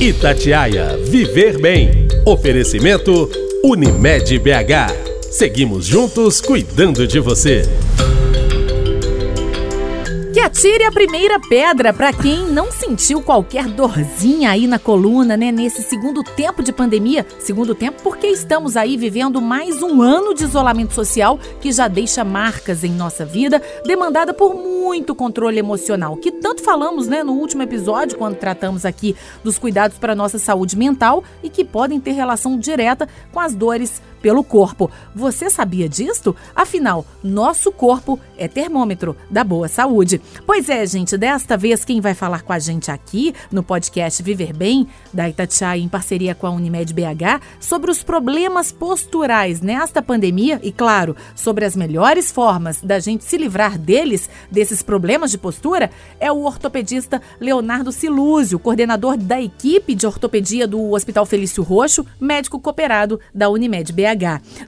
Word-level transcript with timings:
Itatiaia 0.00 0.96
Viver 0.96 1.58
Bem. 1.58 2.06
Oferecimento 2.24 3.28
Unimed 3.64 4.38
BH. 4.38 5.28
Seguimos 5.28 5.86
juntos 5.86 6.40
cuidando 6.40 7.04
de 7.04 7.18
você. 7.18 7.64
Atire 10.48 10.84
a 10.84 10.90
primeira 10.90 11.38
pedra 11.38 11.92
para 11.92 12.10
quem 12.10 12.46
não 12.46 12.72
sentiu 12.72 13.20
qualquer 13.20 13.68
dorzinha 13.68 14.50
aí 14.50 14.66
na 14.66 14.78
coluna, 14.78 15.36
né? 15.36 15.52
Nesse 15.52 15.82
segundo 15.82 16.24
tempo 16.24 16.62
de 16.62 16.72
pandemia. 16.72 17.26
Segundo 17.38 17.74
tempo 17.74 18.00
porque 18.02 18.28
estamos 18.28 18.74
aí 18.74 18.96
vivendo 18.96 19.42
mais 19.42 19.82
um 19.82 20.00
ano 20.00 20.32
de 20.32 20.44
isolamento 20.44 20.94
social 20.94 21.38
que 21.60 21.70
já 21.70 21.86
deixa 21.86 22.24
marcas 22.24 22.82
em 22.82 22.90
nossa 22.90 23.26
vida, 23.26 23.60
demandada 23.84 24.32
por 24.32 24.54
muito 24.54 25.14
controle 25.14 25.58
emocional, 25.58 26.16
que 26.16 26.32
tanto 26.32 26.62
falamos, 26.62 27.06
né, 27.06 27.22
no 27.22 27.34
último 27.34 27.62
episódio, 27.62 28.16
quando 28.16 28.36
tratamos 28.36 28.86
aqui 28.86 29.14
dos 29.44 29.58
cuidados 29.58 29.98
para 29.98 30.14
nossa 30.14 30.38
saúde 30.38 30.78
mental 30.78 31.22
e 31.42 31.50
que 31.50 31.62
podem 31.62 32.00
ter 32.00 32.12
relação 32.12 32.58
direta 32.58 33.06
com 33.30 33.38
as 33.38 33.54
dores 33.54 34.00
pelo 34.20 34.42
corpo. 34.42 34.90
Você 35.14 35.50
sabia 35.50 35.88
disto? 35.88 36.34
Afinal, 36.54 37.04
nosso 37.22 37.70
corpo 37.72 38.18
é 38.36 38.48
termômetro 38.48 39.16
da 39.30 39.42
boa 39.42 39.68
saúde. 39.68 40.20
Pois 40.46 40.68
é, 40.68 40.86
gente, 40.86 41.16
desta 41.16 41.56
vez 41.56 41.84
quem 41.84 42.00
vai 42.00 42.14
falar 42.14 42.42
com 42.42 42.52
a 42.52 42.58
gente 42.58 42.90
aqui 42.90 43.34
no 43.50 43.62
podcast 43.62 44.22
Viver 44.22 44.52
Bem, 44.52 44.86
da 45.12 45.28
Itatiaia 45.28 45.80
em 45.80 45.88
parceria 45.88 46.34
com 46.34 46.46
a 46.46 46.50
Unimed 46.50 46.92
BH, 46.92 47.40
sobre 47.60 47.90
os 47.90 48.02
problemas 48.02 48.72
posturais 48.72 49.60
nesta 49.60 50.02
pandemia 50.02 50.60
e, 50.62 50.72
claro, 50.72 51.16
sobre 51.34 51.64
as 51.64 51.76
melhores 51.76 52.30
formas 52.30 52.80
da 52.80 52.98
gente 52.98 53.24
se 53.24 53.36
livrar 53.36 53.78
deles, 53.78 54.28
desses 54.50 54.82
problemas 54.82 55.30
de 55.30 55.38
postura, 55.38 55.90
é 56.18 56.30
o 56.30 56.44
ortopedista 56.44 57.20
Leonardo 57.40 57.92
Silúzio, 57.92 58.58
coordenador 58.58 59.16
da 59.16 59.40
equipe 59.40 59.94
de 59.94 60.06
ortopedia 60.06 60.66
do 60.66 60.92
Hospital 60.92 61.26
Felício 61.26 61.62
Roxo, 61.62 62.06
médico 62.20 62.60
cooperado 62.60 63.20
da 63.34 63.48
Unimed 63.48 63.92
BH. 63.92 64.07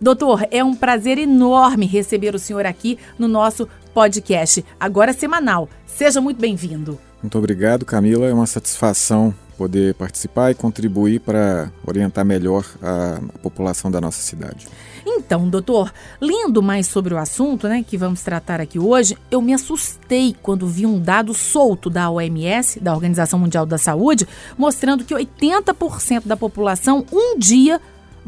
Doutor, 0.00 0.46
é 0.50 0.62
um 0.62 0.74
prazer 0.74 1.19
enorme 1.19 1.86
receber 1.86 2.34
o 2.34 2.38
senhor 2.38 2.66
aqui 2.66 2.98
no 3.19 3.28
nosso 3.28 3.69
podcast, 3.94 4.64
agora 4.78 5.12
semanal. 5.12 5.69
Seja 5.86 6.20
muito 6.20 6.41
bem-vindo. 6.41 6.98
Muito 7.22 7.36
obrigado, 7.36 7.84
Camila. 7.84 8.27
É 8.27 8.32
uma 8.32 8.47
satisfação 8.47 9.34
poder 9.60 9.94
participar 9.94 10.50
e 10.50 10.55
contribuir 10.55 11.20
para 11.20 11.70
orientar 11.86 12.24
melhor 12.24 12.64
a, 12.82 13.20
população 13.42 13.91
da 13.91 14.00
nossa 14.00 14.22
cidade. 14.22 14.66
Então, 15.05 15.47
doutor, 15.50 15.92
lendo 16.19 16.62
mais 16.62 16.86
sobre 16.86 17.12
o 17.12 17.19
assunto, 17.19 17.69
né, 17.69 17.84
que 17.86 17.98
vamos 17.98 18.22
tratar 18.22 18.58
aqui 18.58 18.78
hoje, 18.78 19.19
eu 19.30 19.42
me 19.42 19.52
assustei 19.52 20.34
quando 20.41 20.66
vi 20.66 20.86
um 20.86 20.98
dado 20.98 21.34
solto 21.34 21.91
da 21.91 22.10
OMS, 22.10 22.80
da 22.80 22.94
Organização 22.94 23.38
Mundial 23.38 23.66
da 23.66 23.77
Saúde, 23.77 24.27
mostrando 24.56 25.04
que 25.04 25.14
80% 25.14 26.22
da 26.25 26.38
população 26.38 27.04
um 27.12 27.38
dia 27.38 27.78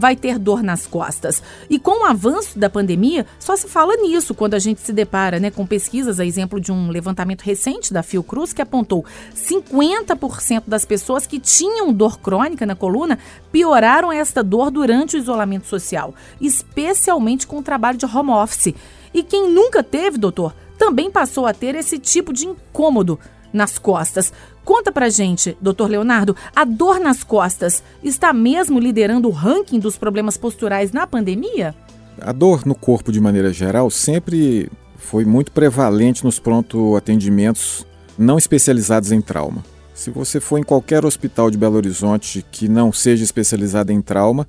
vai 0.02 0.16
ter 0.16 0.36
dor 0.36 0.64
nas 0.64 0.84
costas. 0.84 1.40
E 1.70 1.78
com 1.78 2.02
o 2.02 2.04
avanço 2.04 2.58
da 2.58 2.68
pandemia, 2.68 3.24
só 3.38 3.54
se 3.54 3.68
fala 3.68 3.94
nisso 3.98 4.34
quando 4.34 4.54
a 4.54 4.58
gente 4.58 4.80
se 4.80 4.92
depara 4.92 5.38
né, 5.38 5.48
com 5.48 5.64
pesquisas, 5.64 6.18
a 6.18 6.26
exemplo 6.26 6.60
de 6.60 6.72
um 6.72 6.90
levantamento 6.90 7.42
recente 7.42 7.92
da 7.92 8.02
Fiocruz, 8.02 8.52
que 8.52 8.60
apontou 8.60 9.04
50% 9.32 10.64
das 10.66 10.84
pessoas 10.84 11.24
que 11.24 11.38
tinham 11.38 11.92
dor 11.92 12.18
crônica 12.18 12.66
na 12.66 12.74
coluna 12.74 13.16
pioraram 13.52 14.10
esta 14.10 14.42
dor 14.42 14.72
durante 14.72 15.14
o 15.14 15.18
isolamento 15.20 15.68
social, 15.68 16.12
especialmente 16.40 17.46
com 17.46 17.58
o 17.58 17.62
trabalho 17.62 17.96
de 17.96 18.04
home 18.04 18.30
office. 18.30 18.74
E 19.14 19.22
quem 19.22 19.48
nunca 19.48 19.84
teve, 19.84 20.18
doutor, 20.18 20.52
também 20.76 21.12
passou 21.12 21.46
a 21.46 21.54
ter 21.54 21.76
esse 21.76 21.96
tipo 21.96 22.32
de 22.32 22.44
incômodo 22.44 23.20
nas 23.52 23.78
costas. 23.78 24.32
Conta 24.64 24.92
pra 24.92 25.08
gente, 25.08 25.56
doutor 25.60 25.90
Leonardo, 25.90 26.36
a 26.54 26.64
dor 26.64 27.00
nas 27.00 27.24
costas 27.24 27.82
está 28.02 28.32
mesmo 28.32 28.78
liderando 28.78 29.28
o 29.28 29.32
ranking 29.32 29.80
dos 29.80 29.96
problemas 29.96 30.36
posturais 30.36 30.92
na 30.92 31.06
pandemia? 31.06 31.74
A 32.20 32.30
dor 32.30 32.64
no 32.64 32.74
corpo, 32.74 33.10
de 33.10 33.20
maneira 33.20 33.52
geral, 33.52 33.90
sempre 33.90 34.70
foi 34.96 35.24
muito 35.24 35.50
prevalente 35.50 36.24
nos 36.24 36.38
pronto 36.38 36.96
atendimentos 36.96 37.84
não 38.16 38.38
especializados 38.38 39.10
em 39.10 39.20
trauma. 39.20 39.64
Se 39.94 40.10
você 40.10 40.40
for 40.40 40.58
em 40.58 40.62
qualquer 40.62 41.04
hospital 41.04 41.50
de 41.50 41.58
Belo 41.58 41.76
Horizonte 41.76 42.44
que 42.50 42.68
não 42.68 42.92
seja 42.92 43.24
especializado 43.24 43.92
em 43.92 44.00
trauma 44.00 44.46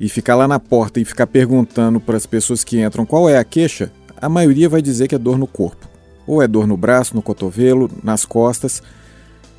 e 0.00 0.08
ficar 0.08 0.34
lá 0.34 0.48
na 0.48 0.58
porta 0.58 1.00
e 1.00 1.04
ficar 1.04 1.26
perguntando 1.26 2.00
para 2.00 2.16
as 2.16 2.26
pessoas 2.26 2.64
que 2.64 2.82
entram 2.82 3.06
qual 3.06 3.28
é 3.28 3.38
a 3.38 3.44
queixa, 3.44 3.92
a 4.20 4.28
maioria 4.28 4.68
vai 4.68 4.80
dizer 4.80 5.06
que 5.06 5.14
é 5.14 5.18
dor 5.18 5.38
no 5.38 5.46
corpo. 5.46 5.88
Ou 6.26 6.42
é 6.42 6.48
dor 6.48 6.66
no 6.66 6.76
braço, 6.76 7.14
no 7.14 7.22
cotovelo, 7.22 7.90
nas 8.02 8.24
costas. 8.24 8.82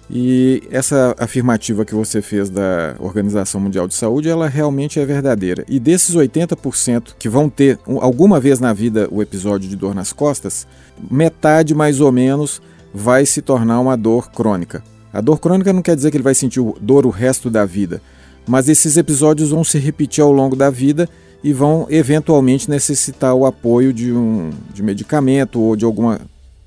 E 0.09 0.61
essa 0.69 1.15
afirmativa 1.17 1.83
que 1.83 1.95
você 1.95 2.21
fez 2.21 2.49
da 2.49 2.95
Organização 2.99 3.59
Mundial 3.59 3.87
de 3.87 3.95
Saúde, 3.95 4.29
ela 4.29 4.47
realmente 4.47 4.99
é 4.99 5.05
verdadeira. 5.05 5.65
E 5.67 5.79
desses 5.79 6.15
80% 6.15 7.15
que 7.17 7.27
vão 7.27 7.49
ter 7.49 7.79
alguma 8.01 8.39
vez 8.39 8.59
na 8.59 8.71
vida 8.71 9.07
o 9.11 9.21
episódio 9.21 9.67
de 9.67 9.75
dor 9.75 9.95
nas 9.95 10.13
costas, 10.13 10.67
metade 11.09 11.73
mais 11.73 11.99
ou 11.99 12.11
menos 12.11 12.61
vai 12.93 13.25
se 13.25 13.41
tornar 13.41 13.79
uma 13.79 13.97
dor 13.97 14.29
crônica. 14.31 14.83
A 15.11 15.21
dor 15.21 15.39
crônica 15.39 15.73
não 15.73 15.81
quer 15.81 15.95
dizer 15.95 16.11
que 16.11 16.17
ele 16.17 16.23
vai 16.23 16.35
sentir 16.35 16.61
dor 16.79 17.05
o 17.05 17.09
resto 17.09 17.49
da 17.49 17.65
vida, 17.65 18.01
mas 18.47 18.69
esses 18.69 18.97
episódios 18.97 19.49
vão 19.49 19.63
se 19.63 19.79
repetir 19.79 20.23
ao 20.23 20.31
longo 20.31 20.55
da 20.55 20.69
vida 20.69 21.09
e 21.43 21.51
vão 21.51 21.87
eventualmente 21.89 22.69
necessitar 22.69 23.33
o 23.33 23.45
apoio 23.45 23.91
de 23.91 24.11
um 24.11 24.51
de 24.73 24.83
medicamento 24.83 25.59
ou 25.59 25.75
de 25.75 25.85
alguma 25.85 26.19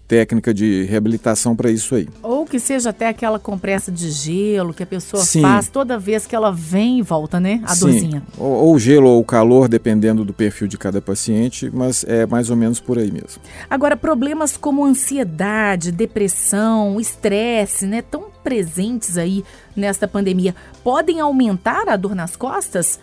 técnica 0.09 0.55
de 0.55 0.85
reabilitação 0.85 1.55
para 1.55 1.71
isso 1.71 1.95
aí. 1.95 2.09
Ou 2.23 2.47
que 2.47 2.59
seja 2.59 2.89
até 2.91 3.07
aquela 3.07 3.39
compressa 3.39 3.93
de 3.93 4.11
gelo 4.11 4.73
que 4.73 4.83
a 4.83 4.87
pessoa 4.87 5.23
Sim. 5.23 5.43
faz 5.43 5.69
toda 5.69 5.99
vez 5.99 6.27
que 6.27 6.35
ela 6.35 6.51
vem 6.51 7.01
e 7.01 7.03
volta, 7.03 7.39
né? 7.39 7.61
A 7.63 7.75
Sim. 7.75 7.81
dorzinha. 7.81 8.23
Ou, 8.39 8.51
ou 8.51 8.79
gelo 8.79 9.11
ou 9.11 9.23
calor, 9.23 9.69
dependendo 9.69 10.25
do 10.25 10.33
perfil 10.33 10.67
de 10.67 10.79
cada 10.79 11.03
paciente, 11.03 11.71
mas 11.73 12.05
é 12.09 12.25
mais 12.25 12.49
ou 12.49 12.57
menos 12.57 12.81
por 12.81 12.99
aí 12.99 13.13
mesmo. 13.13 13.43
Agora, 13.69 13.97
problemas 13.97 14.57
como 14.57 14.85
ansiedade, 14.85 15.93
depressão, 15.93 16.99
estresse, 16.99 17.87
né? 17.87 18.01
Tão 18.01 18.29
presentes 18.43 19.19
aí 19.19 19.45
nesta 19.77 20.09
pandemia, 20.09 20.55
podem 20.83 21.21
aumentar 21.21 21.87
a 21.87 21.97
dor 21.97 22.15
nas 22.15 22.35
costas? 22.35 22.99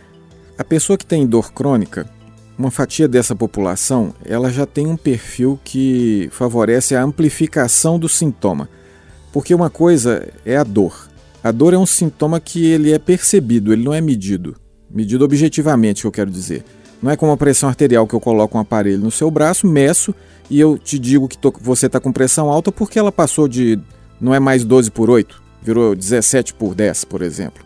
A 0.58 0.64
pessoa 0.64 0.98
que 0.98 1.06
tem 1.06 1.28
dor 1.28 1.52
crônica, 1.52 2.10
uma 2.58 2.72
fatia 2.72 3.08
dessa 3.08 3.36
população 3.36 4.14
ela 4.24 4.50
já 4.50 4.66
tem 4.66 4.88
um 4.88 4.96
perfil 4.96 5.60
que 5.64 6.30
favorece 6.32 6.96
a 6.96 7.04
amplificação 7.04 8.00
do 8.00 8.08
sintoma. 8.08 8.70
Porque 9.34 9.54
uma 9.54 9.70
coisa 9.70 10.28
é 10.46 10.56
a 10.56 10.64
dor. 10.64 11.10
A 11.44 11.52
dor 11.52 11.74
é 11.74 11.78
um 11.78 11.86
sintoma 11.86 12.40
que 12.40 12.66
ele 12.66 12.94
é 12.94 13.00
percebido, 13.00 13.74
ele 13.74 13.84
não 13.84 13.94
é 13.94 14.00
medido. 14.00 14.56
Medido 14.90 15.26
objetivamente, 15.26 16.02
que 16.02 16.08
eu 16.08 16.12
quero 16.12 16.32
dizer. 16.32 16.64
Não 17.02 17.12
é 17.12 17.18
como 17.18 17.32
a 17.32 17.38
pressão 17.38 17.68
arterial 17.68 18.08
que 18.08 18.16
eu 18.16 18.20
coloco 18.20 18.58
um 18.58 18.62
aparelho 18.62 19.00
no 19.00 19.12
seu 19.12 19.30
braço, 19.30 19.68
meço 19.68 20.16
e 20.50 20.60
eu 20.60 20.78
te 20.78 20.98
digo 20.98 21.28
que 21.28 21.38
tô, 21.38 21.54
você 21.62 21.88
está 21.88 22.00
com 22.00 22.12
pressão 22.12 22.50
alta 22.50 22.72
porque 22.72 22.98
ela 22.98 23.12
passou 23.12 23.48
de 23.48 23.80
não 24.20 24.34
é 24.34 24.40
mais 24.40 24.64
12 24.64 24.92
por 24.92 25.10
8, 25.10 25.42
virou 25.62 25.96
17 25.96 26.54
por 26.54 26.74
10, 26.74 27.06
por 27.06 27.22
exemplo. 27.22 27.64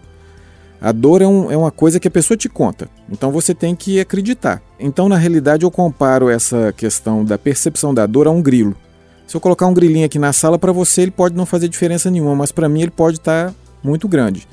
A 0.81 0.91
dor 0.91 1.21
é, 1.21 1.27
um, 1.27 1.51
é 1.51 1.57
uma 1.57 1.71
coisa 1.71 1.99
que 1.99 2.07
a 2.07 2.11
pessoa 2.11 2.37
te 2.37 2.47
conta, 2.47 2.87
então 3.11 3.31
você 3.31 3.53
tem 3.53 3.75
que 3.75 3.99
acreditar. 3.99 4.61
Então, 4.79 5.09
na 5.09 5.17
realidade, 5.17 5.63
eu 5.63 5.71
comparo 5.71 6.29
essa 6.29 6.73
questão 6.75 7.25
da 7.25 7.37
percepção 7.37 7.93
da 7.93 8.05
dor 8.05 8.27
a 8.27 8.31
um 8.31 8.41
grilo. 8.41 8.75
Se 9.27 9.35
eu 9.35 9.41
colocar 9.41 9.67
um 9.67 9.73
grilinho 9.73 10.05
aqui 10.05 10.17
na 10.17 10.31
sala, 10.31 10.57
para 10.57 10.71
você 10.71 11.01
ele 11.01 11.11
pode 11.11 11.35
não 11.35 11.45
fazer 11.45 11.67
diferença 11.67 12.09
nenhuma, 12.09 12.33
mas 12.33 12.51
para 12.51 12.69
mim 12.69 12.81
ele 12.81 12.91
pode 12.91 13.17
estar 13.17 13.49
tá 13.49 13.55
muito 13.83 14.07
grande. 14.07 14.47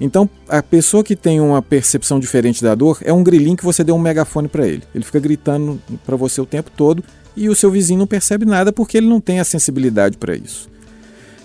Então, 0.00 0.28
a 0.48 0.62
pessoa 0.62 1.04
que 1.04 1.14
tem 1.14 1.40
uma 1.40 1.62
percepção 1.62 2.18
diferente 2.18 2.62
da 2.62 2.74
dor 2.74 2.98
é 3.02 3.12
um 3.12 3.22
grilinho 3.22 3.56
que 3.56 3.64
você 3.64 3.84
deu 3.84 3.94
um 3.94 3.98
megafone 3.98 4.48
para 4.48 4.66
ele. 4.66 4.82
Ele 4.94 5.04
fica 5.04 5.20
gritando 5.20 5.80
para 6.04 6.16
você 6.16 6.40
o 6.40 6.46
tempo 6.46 6.70
todo 6.76 7.02
e 7.36 7.48
o 7.48 7.54
seu 7.54 7.70
vizinho 7.70 8.00
não 8.00 8.06
percebe 8.06 8.44
nada 8.44 8.72
porque 8.72 8.98
ele 8.98 9.08
não 9.08 9.20
tem 9.20 9.40
a 9.40 9.44
sensibilidade 9.44 10.16
para 10.16 10.34
isso. 10.34 10.68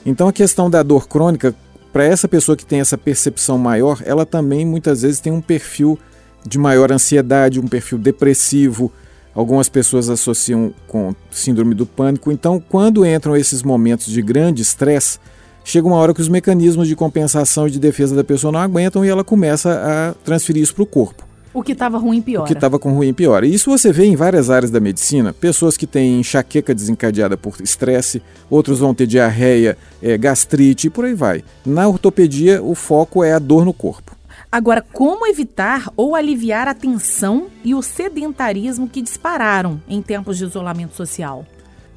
Então, 0.06 0.28
a 0.28 0.34
questão 0.34 0.70
da 0.70 0.82
dor 0.84 1.08
crônica, 1.08 1.56
para 1.92 2.06
essa 2.06 2.28
pessoa 2.28 2.56
que 2.56 2.66
tem 2.66 2.80
essa 2.80 2.98
percepção 2.98 3.58
maior, 3.58 4.02
ela 4.06 4.26
também 4.26 4.66
muitas 4.66 5.02
vezes 5.02 5.20
tem 5.20 5.32
um 5.32 5.42
perfil 5.42 6.00
de 6.46 6.58
maior 6.58 6.92
ansiedade, 6.92 7.60
um 7.60 7.68
perfil 7.68 7.98
depressivo. 7.98 8.92
Algumas 9.34 9.70
pessoas 9.70 10.10
associam 10.10 10.74
com 10.88 11.16
síndrome 11.30 11.76
do 11.76 11.86
pânico. 11.86 12.32
Então, 12.32 12.60
quando 12.60 13.06
entram 13.06 13.36
esses 13.36 13.62
momentos 13.64 14.08
de 14.08 14.22
grande 14.22 14.62
estresse, 14.62 15.20
chega 15.64 15.88
uma 15.88 15.98
hora 15.98 16.14
que 16.14 16.22
os 16.22 16.30
mecanismos 16.30 16.88
de 16.88 16.96
compensação 16.96 17.68
e 17.68 17.72
de 17.72 17.80
defesa 17.80 18.16
da 18.16 18.24
pessoa 18.24 18.52
não 18.52 18.60
aguentam 18.60 19.06
e 19.06 19.10
ela 19.10 19.24
começa 19.24 19.72
a 19.72 20.14
transferir 20.26 20.64
isso 20.64 20.74
para 20.74 20.84
o 20.84 20.88
corpo. 20.88 21.31
O 21.54 21.62
que 21.62 21.74
estava 21.74 21.98
ruim 21.98 22.22
piora. 22.22 22.46
O 22.46 22.48
que 22.48 22.54
estava 22.54 22.80
com 22.80 22.94
ruim 22.94 23.14
piora. 23.14 23.46
E 23.46 23.54
isso 23.54 23.70
você 23.70 23.92
vê 23.92 24.06
em 24.06 24.16
várias 24.16 24.50
áreas 24.50 24.72
da 24.72 24.80
medicina. 24.80 25.34
Pessoas 25.34 25.76
que 25.76 25.86
têm 25.86 26.20
enxaqueca 26.20 26.74
desencadeada 26.74 27.36
por 27.36 27.56
estresse, 27.62 28.22
outros 28.50 28.80
vão 28.80 28.94
ter 28.94 29.06
diarreia, 29.06 29.78
é, 30.02 30.18
gastrite 30.18 30.88
e 30.88 30.90
por 30.90 31.06
aí 31.06 31.14
vai. 31.14 31.44
Na 31.66 31.88
ortopedia, 31.88 32.64
o 32.64 32.74
foco 32.74 33.24
é 33.24 33.34
a 33.34 33.40
dor 33.40 33.66
no 33.66 33.74
corpo. 33.74 34.16
Agora, 34.52 34.82
como 34.82 35.28
evitar 35.28 35.92
ou 35.96 36.16
aliviar 36.16 36.68
a 36.68 36.74
tensão 36.74 37.48
e 37.64 37.74
o 37.74 37.82
sedentarismo 37.82 38.88
que 38.88 39.02
dispararam 39.02 39.82
em 39.88 40.02
tempos 40.02 40.38
de 40.38 40.46
isolamento 40.46 40.96
social? 40.96 41.46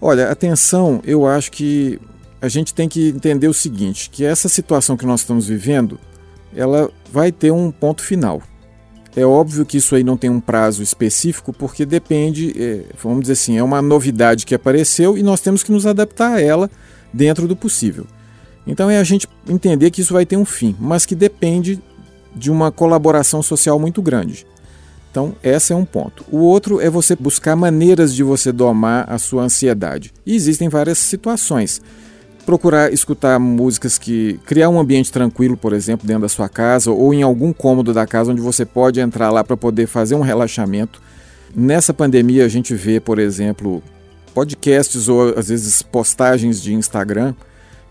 Olha, 0.01 0.31
a 0.31 0.35
tensão, 0.35 1.01
eu 1.05 1.27
acho 1.27 1.51
que 1.51 1.99
a 2.41 2.49
gente 2.49 2.75
tem 2.75 2.89
que 2.89 3.09
entender 3.09 3.49
o 3.49 3.55
seguinte, 3.55 4.11
que 4.11 4.25
essa 4.25 4.49
situação 4.49 4.97
que 4.97 5.07
nós 5.07 5.21
estamos 5.21 5.47
vivendo 5.47 5.99
ela 6.55 6.91
vai 7.11 7.33
ter 7.33 7.51
um 7.51 7.71
ponto 7.71 8.03
final. 8.03 8.43
É 9.17 9.25
óbvio 9.25 9.65
que 9.65 9.77
isso 9.77 9.95
aí 9.95 10.03
não 10.03 10.17
tem 10.17 10.29
um 10.29 10.41
prazo 10.41 10.83
específico, 10.83 11.53
porque 11.53 11.87
depende, 11.87 12.53
é, 12.61 12.85
vamos 13.01 13.23
dizer 13.23 13.35
assim, 13.35 13.57
é 13.57 13.63
uma 13.63 13.81
novidade 13.81 14.45
que 14.45 14.55
apareceu 14.55 15.17
e 15.17 15.23
nós 15.23 15.41
temos 15.41 15.63
que 15.63 15.71
nos 15.71 15.87
adaptar 15.87 16.35
a 16.35 16.41
ela 16.41 16.71
dentro 17.13 17.47
do 17.47 17.55
possível. 17.55 18.07
Então 18.67 18.91
é 18.91 18.99
a 18.99 19.05
gente 19.05 19.29
entender 19.49 19.91
que 19.91 20.01
isso 20.01 20.13
vai 20.13 20.27
ter 20.27 20.37
um 20.37 20.45
fim, 20.45 20.75
mas 20.81 21.07
que 21.07 21.15
depende 21.15 21.81
de 22.35 22.51
uma 22.51 22.73
colaboração 22.73 23.43
social 23.43 23.79
muito 23.79 24.03
grande. 24.03 24.47
Então, 25.15 25.37
esse 25.45 25.73
é 25.73 25.77
um 25.77 25.85
ponto. 25.85 26.25
O 26.29 26.39
outro 26.39 26.81
é 26.81 26.91
você 26.91 27.15
buscar 27.15 27.55
maneiras 27.55 28.13
de 28.13 28.25
você 28.25 28.51
domar 28.51 29.05
a 29.09 29.17
sua 29.17 29.45
ansiedade. 29.45 30.13
E 30.27 30.35
existem 30.35 30.69
várias 30.69 30.99
situações. 30.99 31.81
Procurar 32.45 32.93
escutar 32.93 33.39
músicas 33.39 33.97
que. 33.97 34.39
criar 34.45 34.69
um 34.69 34.79
ambiente 34.79 35.11
tranquilo, 35.11 35.57
por 35.57 35.73
exemplo, 35.73 36.07
dentro 36.07 36.23
da 36.23 36.29
sua 36.29 36.49
casa 36.49 36.91
ou 36.91 37.15
em 37.15 37.23
algum 37.23 37.53
cômodo 37.53 37.93
da 37.93 38.07
casa 38.07 38.33
onde 38.33 38.41
você 38.41 38.65
pode 38.65 39.01
entrar 39.01 39.31
lá 39.31 39.43
para 39.43 39.57
poder 39.57 39.87
fazer 39.87 40.15
um 40.15 40.21
relaxamento. 40.21 41.01
Nessa 41.55 41.95
pandemia, 41.95 42.45
a 42.45 42.49
gente 42.49 42.75
vê, 42.75 43.01
por 43.01 43.19
exemplo, 43.19 43.83
podcasts 44.35 45.09
ou 45.09 45.39
às 45.39 45.49
vezes 45.49 45.81
postagens 45.83 46.61
de 46.61 46.75
Instagram 46.75 47.35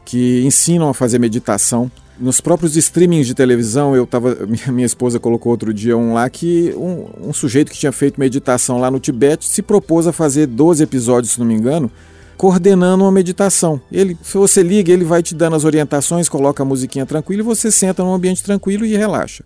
que 0.05 0.44
ensinam 0.45 0.89
a 0.89 0.94
fazer 0.94 1.17
meditação. 1.17 1.89
Nos 2.19 2.39
próprios 2.39 2.75
streamings 2.75 3.25
de 3.25 3.33
televisão, 3.33 3.95
eu 3.95 4.06
tava, 4.06 4.38
minha 4.67 4.85
esposa 4.85 5.19
colocou 5.19 5.51
outro 5.51 5.73
dia 5.73 5.97
um 5.97 6.13
lá 6.13 6.29
que 6.29 6.73
um, 6.77 7.29
um 7.29 7.33
sujeito 7.33 7.71
que 7.71 7.77
tinha 7.77 7.91
feito 7.91 8.19
meditação 8.19 8.79
lá 8.79 8.91
no 8.91 8.99
Tibete 8.99 9.45
se 9.45 9.61
propôs 9.61 10.06
a 10.06 10.11
fazer 10.11 10.45
12 10.45 10.83
episódios, 10.83 11.33
se 11.33 11.39
não 11.39 11.47
me 11.47 11.56
engano, 11.56 11.89
coordenando 12.38 13.03
uma 13.03 13.12
meditação. 13.12 13.80
Ele, 13.91 14.18
se 14.21 14.38
você 14.38 14.62
liga, 14.62 14.91
ele 14.91 15.06
vai 15.06 15.24
te 15.24 15.35
dando 15.35 15.56
as 15.56 15.63
orientações, 15.63 16.30
coloca 16.30 16.63
a 16.63 16.65
musiquinha 16.65 17.06
tranquila 17.06 17.41
e 17.41 17.45
você 17.45 17.71
senta 17.71 18.03
num 18.03 18.13
ambiente 18.13 18.44
tranquilo 18.44 18.85
e 18.85 18.95
relaxa. 18.95 19.44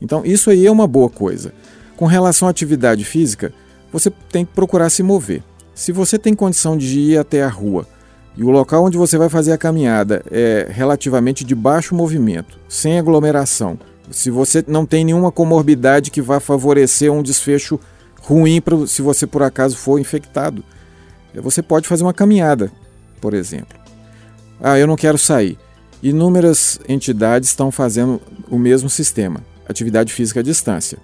Então, 0.00 0.24
isso 0.24 0.50
aí 0.50 0.66
é 0.66 0.70
uma 0.70 0.86
boa 0.86 1.08
coisa. 1.08 1.52
Com 1.96 2.06
relação 2.06 2.46
à 2.46 2.50
atividade 2.50 3.04
física, 3.04 3.52
você 3.92 4.10
tem 4.30 4.44
que 4.44 4.52
procurar 4.52 4.90
se 4.90 5.02
mover. 5.02 5.42
Se 5.74 5.92
você 5.92 6.18
tem 6.18 6.34
condição 6.34 6.76
de 6.76 6.98
ir 7.00 7.18
até 7.18 7.42
a 7.42 7.48
rua 7.48 7.86
e 8.36 8.44
o 8.44 8.50
local 8.50 8.84
onde 8.84 8.98
você 8.98 9.16
vai 9.16 9.28
fazer 9.28 9.52
a 9.52 9.58
caminhada 9.58 10.22
é 10.30 10.66
relativamente 10.70 11.44
de 11.44 11.54
baixo 11.54 11.94
movimento, 11.94 12.58
sem 12.68 12.98
aglomeração, 12.98 13.78
se 14.10 14.30
você 14.30 14.64
não 14.66 14.86
tem 14.86 15.04
nenhuma 15.04 15.32
comorbidade 15.32 16.10
que 16.10 16.22
vá 16.22 16.38
favorecer 16.38 17.10
um 17.12 17.22
desfecho 17.22 17.80
ruim 18.20 18.60
pra, 18.60 18.86
se 18.86 19.02
você 19.02 19.26
por 19.26 19.42
acaso 19.42 19.76
for 19.76 19.98
infectado, 19.98 20.62
você 21.42 21.62
pode 21.62 21.88
fazer 21.88 22.02
uma 22.02 22.14
caminhada, 22.14 22.70
por 23.20 23.34
exemplo. 23.34 23.78
Ah, 24.60 24.78
eu 24.78 24.86
não 24.86 24.96
quero 24.96 25.18
sair. 25.18 25.58
Inúmeras 26.02 26.78
entidades 26.88 27.48
estão 27.48 27.70
fazendo 27.70 28.20
o 28.50 28.58
mesmo 28.58 28.88
sistema, 28.88 29.40
atividade 29.68 30.12
física 30.12 30.40
à 30.40 30.42
distância. 30.42 30.98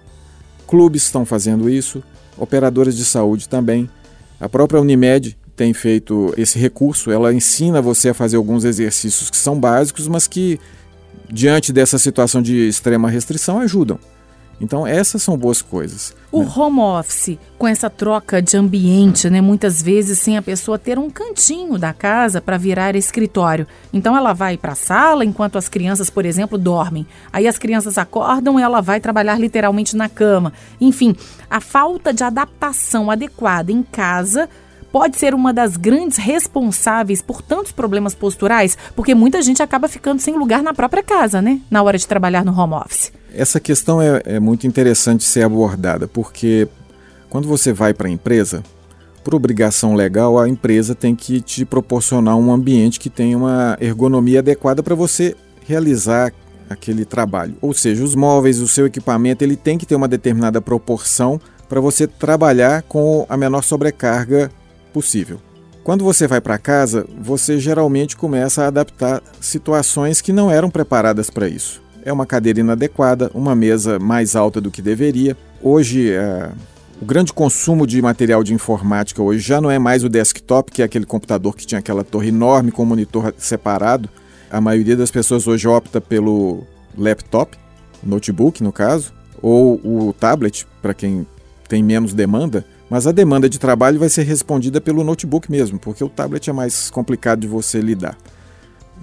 Clubes 0.67 1.03
estão 1.03 1.25
fazendo 1.25 1.69
isso, 1.69 2.03
operadoras 2.37 2.95
de 2.95 3.05
saúde 3.05 3.49
também. 3.49 3.89
A 4.39 4.47
própria 4.47 4.79
Unimed 4.79 5.37
tem 5.55 5.73
feito 5.73 6.33
esse 6.37 6.57
recurso, 6.57 7.11
ela 7.11 7.33
ensina 7.33 7.81
você 7.81 8.09
a 8.09 8.13
fazer 8.13 8.37
alguns 8.37 8.63
exercícios 8.63 9.29
que 9.29 9.37
são 9.37 9.59
básicos, 9.59 10.07
mas 10.07 10.27
que, 10.27 10.59
diante 11.31 11.71
dessa 11.71 11.99
situação 11.99 12.41
de 12.41 12.67
extrema 12.67 13.09
restrição, 13.09 13.59
ajudam. 13.59 13.99
Então, 14.63 14.87
essas 14.87 15.21
são 15.21 15.37
boas 15.37 15.61
coisas. 15.61 16.15
O 16.31 16.41
né? 16.41 16.51
home 16.55 16.79
office, 16.79 17.37
com 17.57 17.67
essa 17.67 17.89
troca 17.89 18.41
de 18.41 18.55
ambiente, 18.55 19.29
né, 19.29 19.41
muitas 19.41 19.81
vezes 19.81 20.17
sem 20.19 20.37
a 20.37 20.41
pessoa 20.41 20.79
ter 20.79 20.97
um 20.97 21.09
cantinho 21.09 21.77
da 21.77 21.91
casa 21.91 22.39
para 22.39 22.57
virar 22.57 22.95
escritório. 22.95 23.67
Então, 23.91 24.15
ela 24.15 24.31
vai 24.31 24.57
para 24.57 24.71
a 24.71 24.75
sala 24.75 25.25
enquanto 25.25 25.57
as 25.57 25.67
crianças, 25.67 26.09
por 26.09 26.25
exemplo, 26.25 26.57
dormem. 26.57 27.05
Aí 27.33 27.45
as 27.45 27.59
crianças 27.59 27.97
acordam 27.97 28.57
e 28.57 28.63
ela 28.63 28.79
vai 28.79 29.01
trabalhar 29.01 29.37
literalmente 29.37 29.97
na 29.97 30.07
cama. 30.07 30.53
Enfim, 30.79 31.13
a 31.49 31.59
falta 31.59 32.13
de 32.13 32.23
adaptação 32.23 33.11
adequada 33.11 33.69
em 33.69 33.83
casa 33.83 34.47
pode 34.93 35.17
ser 35.17 35.33
uma 35.33 35.51
das 35.51 35.75
grandes 35.75 36.17
responsáveis 36.17 37.21
por 37.21 37.41
tantos 37.41 37.73
problemas 37.73 38.15
posturais, 38.15 38.77
porque 38.95 39.13
muita 39.13 39.41
gente 39.41 39.61
acaba 39.61 39.89
ficando 39.89 40.21
sem 40.21 40.37
lugar 40.37 40.63
na 40.63 40.73
própria 40.73 41.03
casa, 41.03 41.41
né? 41.41 41.59
Na 41.69 41.83
hora 41.83 41.97
de 41.97 42.07
trabalhar 42.07 42.45
no 42.45 42.57
home 42.57 42.75
office. 42.75 43.11
Essa 43.33 43.59
questão 43.59 44.01
é, 44.01 44.21
é 44.25 44.39
muito 44.39 44.67
interessante 44.67 45.23
ser 45.23 45.43
abordada, 45.43 46.07
porque 46.07 46.67
quando 47.29 47.47
você 47.47 47.73
vai 47.73 47.93
para 47.93 48.07
a 48.07 48.11
empresa, 48.11 48.63
por 49.23 49.33
obrigação 49.33 49.95
legal, 49.95 50.37
a 50.37 50.47
empresa 50.47 50.93
tem 50.93 51.15
que 51.15 51.41
te 51.41 51.65
proporcionar 51.65 52.35
um 52.35 52.51
ambiente 52.51 52.99
que 52.99 53.09
tenha 53.09 53.37
uma 53.37 53.77
ergonomia 53.81 54.39
adequada 54.39 54.83
para 54.83 54.93
você 54.93 55.35
realizar 55.65 56.31
aquele 56.69 57.05
trabalho. 57.05 57.55
Ou 57.61 57.73
seja, 57.73 58.03
os 58.03 58.15
móveis, 58.15 58.59
o 58.59 58.67
seu 58.67 58.85
equipamento, 58.85 59.43
ele 59.43 59.55
tem 59.55 59.77
que 59.77 59.85
ter 59.85 59.95
uma 59.95 60.07
determinada 60.07 60.61
proporção 60.61 61.39
para 61.67 61.81
você 61.81 62.05
trabalhar 62.05 62.83
com 62.83 63.25
a 63.27 63.35
menor 63.35 63.63
sobrecarga 63.63 64.51
possível. 64.93 65.39
Quando 65.83 66.03
você 66.03 66.27
vai 66.27 66.39
para 66.39 66.57
casa, 66.57 67.05
você 67.19 67.59
geralmente 67.59 68.15
começa 68.15 68.63
a 68.63 68.67
adaptar 68.67 69.21
situações 69.41 70.21
que 70.21 70.31
não 70.31 70.51
eram 70.51 70.69
preparadas 70.69 71.29
para 71.29 71.47
isso. 71.47 71.82
É 72.05 72.11
uma 72.11 72.25
cadeira 72.25 72.59
inadequada, 72.59 73.31
uma 73.33 73.55
mesa 73.55 73.97
mais 73.97 74.35
alta 74.35 74.59
do 74.59 74.69
que 74.69 74.81
deveria. 74.81 75.37
Hoje, 75.61 76.11
é, 76.11 76.51
o 77.01 77.05
grande 77.05 77.31
consumo 77.31 77.87
de 77.87 78.01
material 78.01 78.43
de 78.43 78.53
informática 78.53 79.21
hoje 79.21 79.39
já 79.39 79.61
não 79.61 79.71
é 79.71 79.79
mais 79.79 80.03
o 80.03 80.09
desktop, 80.09 80.71
que 80.71 80.81
é 80.81 80.85
aquele 80.85 81.05
computador 81.05 81.55
que 81.55 81.65
tinha 81.65 81.79
aquela 81.79 82.03
torre 82.03 82.27
enorme 82.27 82.71
com 82.71 82.83
monitor 82.83 83.33
separado. 83.37 84.09
A 84.51 84.59
maioria 84.59 84.97
das 84.97 85.11
pessoas 85.11 85.47
hoje 85.47 85.67
opta 85.67 86.01
pelo 86.01 86.63
laptop, 86.97 87.57
notebook 88.03 88.61
no 88.61 88.73
caso, 88.73 89.13
ou 89.41 89.75
o 89.83 90.13
tablet, 90.13 90.67
para 90.81 90.93
quem 90.93 91.25
tem 91.69 91.81
menos 91.81 92.13
demanda. 92.13 92.65
Mas 92.89 93.07
a 93.07 93.11
demanda 93.11 93.49
de 93.49 93.57
trabalho 93.57 93.97
vai 93.97 94.09
ser 94.09 94.23
respondida 94.23 94.79
pelo 94.81 95.03
notebook 95.03 95.49
mesmo, 95.49 95.79
porque 95.79 96.03
o 96.03 96.09
tablet 96.09 96.49
é 96.49 96.53
mais 96.53 96.91
complicado 96.91 97.39
de 97.39 97.47
você 97.47 97.79
lidar. 97.79 98.17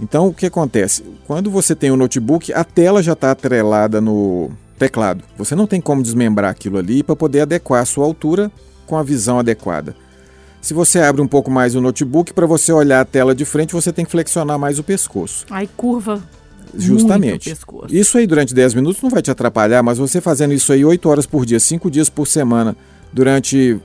Então, 0.01 0.29
o 0.29 0.35
que 0.35 0.47
acontece? 0.47 1.05
Quando 1.27 1.51
você 1.51 1.75
tem 1.75 1.91
o 1.91 1.97
notebook, 1.97 2.53
a 2.53 2.65
tela 2.65 3.03
já 3.03 3.13
está 3.13 3.31
atrelada 3.31 4.01
no 4.01 4.51
teclado. 4.79 5.23
Você 5.37 5.55
não 5.55 5.67
tem 5.67 5.81
como 5.81 6.03
desmembrar 6.03 6.51
aquilo 6.51 6.79
ali 6.79 7.03
para 7.03 7.15
poder 7.15 7.43
adequar 7.43 7.83
a 7.83 7.87
sua 7.87 8.05
altura 8.05 8.51
com 8.87 8.97
a 8.97 9.03
visão 9.03 9.39
adequada. 9.39 9.95
Se 10.61 10.75
você 10.75 11.01
abre 11.01 11.23
um 11.23 11.29
pouco 11.29 11.51
mais 11.51 11.75
o 11.75 11.81
notebook, 11.81 12.33
para 12.33 12.47
você 12.47 12.73
olhar 12.73 13.01
a 13.01 13.05
tela 13.05 13.35
de 13.35 13.45
frente, 13.45 13.73
você 13.73 13.93
tem 13.93 14.05
que 14.05 14.11
flexionar 14.11 14.59
mais 14.59 14.79
o 14.79 14.83
pescoço. 14.83 15.47
Aí 15.51 15.67
curva 15.77 16.23
Justamente. 16.75 17.57
Isso 17.91 18.19
aí 18.19 18.27
durante 18.27 18.55
10 18.55 18.75
minutos 18.75 19.03
não 19.03 19.11
vai 19.11 19.23
te 19.23 19.31
atrapalhar, 19.31 19.83
mas 19.83 19.99
você 19.99 20.21
fazendo 20.21 20.55
isso 20.55 20.73
aí 20.73 20.85
8 20.85 21.09
horas 21.09 21.27
por 21.27 21.45
dia, 21.45 21.59
5 21.59 21.91
dias 21.91 22.09
por 22.09 22.27
semana, 22.27 22.77
durante 23.13 23.79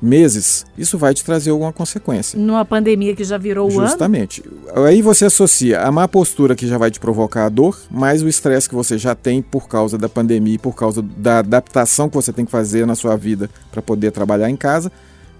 meses, 0.00 0.66
isso 0.76 0.98
vai 0.98 1.14
te 1.14 1.24
trazer 1.24 1.50
alguma 1.50 1.72
consequência. 1.72 2.38
Numa 2.38 2.64
pandemia 2.64 3.14
que 3.14 3.24
já 3.24 3.38
virou 3.38 3.68
o 3.68 3.70
Justamente. 3.70 4.42
ano? 4.74 4.86
Aí 4.86 5.02
você 5.02 5.26
associa 5.26 5.80
a 5.80 5.92
má 5.92 6.06
postura 6.06 6.54
que 6.54 6.66
já 6.66 6.78
vai 6.78 6.90
te 6.90 7.00
provocar 7.00 7.46
a 7.46 7.48
dor, 7.48 7.78
mais 7.90 8.22
o 8.22 8.28
estresse 8.28 8.68
que 8.68 8.74
você 8.74 8.98
já 8.98 9.14
tem 9.14 9.42
por 9.42 9.68
causa 9.68 9.96
da 9.98 10.08
pandemia 10.08 10.54
e 10.54 10.58
por 10.58 10.74
causa 10.74 11.02
da 11.02 11.38
adaptação 11.38 12.08
que 12.08 12.14
você 12.14 12.32
tem 12.32 12.44
que 12.44 12.50
fazer 12.50 12.86
na 12.86 12.94
sua 12.94 13.16
vida 13.16 13.50
para 13.70 13.82
poder 13.82 14.12
trabalhar 14.12 14.50
em 14.50 14.56
casa 14.56 14.90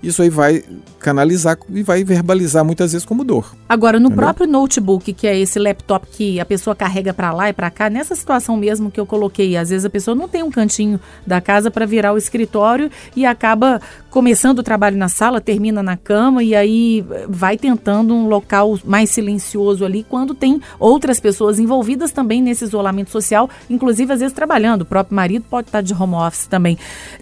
isso 0.03 0.23
aí 0.23 0.31
vai 0.31 0.63
canalizar 0.99 1.59
e 1.71 1.83
vai 1.83 2.05
verbalizar 2.05 2.65
muitas 2.65 2.93
vezes 2.93 3.05
como 3.05 3.25
dor. 3.25 3.57
Agora, 3.69 3.99
no 3.99 4.07
entendeu? 4.07 4.25
próprio 4.25 4.47
notebook, 4.47 5.13
que 5.13 5.27
é 5.27 5.39
esse 5.39 5.59
laptop 5.59 6.07
que 6.09 6.39
a 6.39 6.45
pessoa 6.45 6.77
carrega 6.77 7.15
para 7.15 7.33
lá 7.33 7.49
e 7.49 7.53
para 7.53 7.71
cá, 7.71 7.89
nessa 7.89 8.15
situação 8.15 8.57
mesmo 8.57 8.91
que 8.91 9.01
eu 9.01 9.07
coloquei, 9.07 9.57
às 9.57 9.71
vezes 9.71 9.85
a 9.85 9.91
pessoa 9.91 10.15
não 10.15 10.29
tem 10.29 10.43
um 10.43 10.51
cantinho 10.51 11.01
da 11.27 11.41
casa 11.41 11.71
para 11.71 11.87
virar 11.87 12.13
o 12.13 12.19
escritório 12.19 12.91
e 13.15 13.25
acaba 13.25 13.81
começando 14.17 14.61
o 14.61 14.63
trabalho 14.63 14.97
na 14.97 15.11
sala, 15.11 15.43
termina 15.43 15.83
na 15.83 15.95
cama 15.95 16.43
e 16.43 16.55
aí 16.55 17.05
vai 17.29 17.59
tentando 17.59 18.15
um 18.15 18.27
local 18.27 18.79
mais 18.83 19.11
silencioso 19.11 19.85
ali 19.85 20.03
quando 20.09 20.35
tem 20.35 20.59
outras 20.79 21.21
pessoas 21.21 21.59
envolvidas 21.59 22.13
também 22.13 22.41
nesse 22.41 22.65
isolamento 22.65 23.11
social, 23.11 23.51
inclusive 23.69 24.11
às 24.11 24.21
vezes 24.21 24.35
trabalhando. 24.35 24.81
O 24.81 24.85
próprio 24.87 25.15
marido 25.15 25.45
pode 25.51 25.69
estar 25.69 25.83
de 25.83 25.93
home 25.93 26.15
office 26.15 26.47
também. 26.47 26.79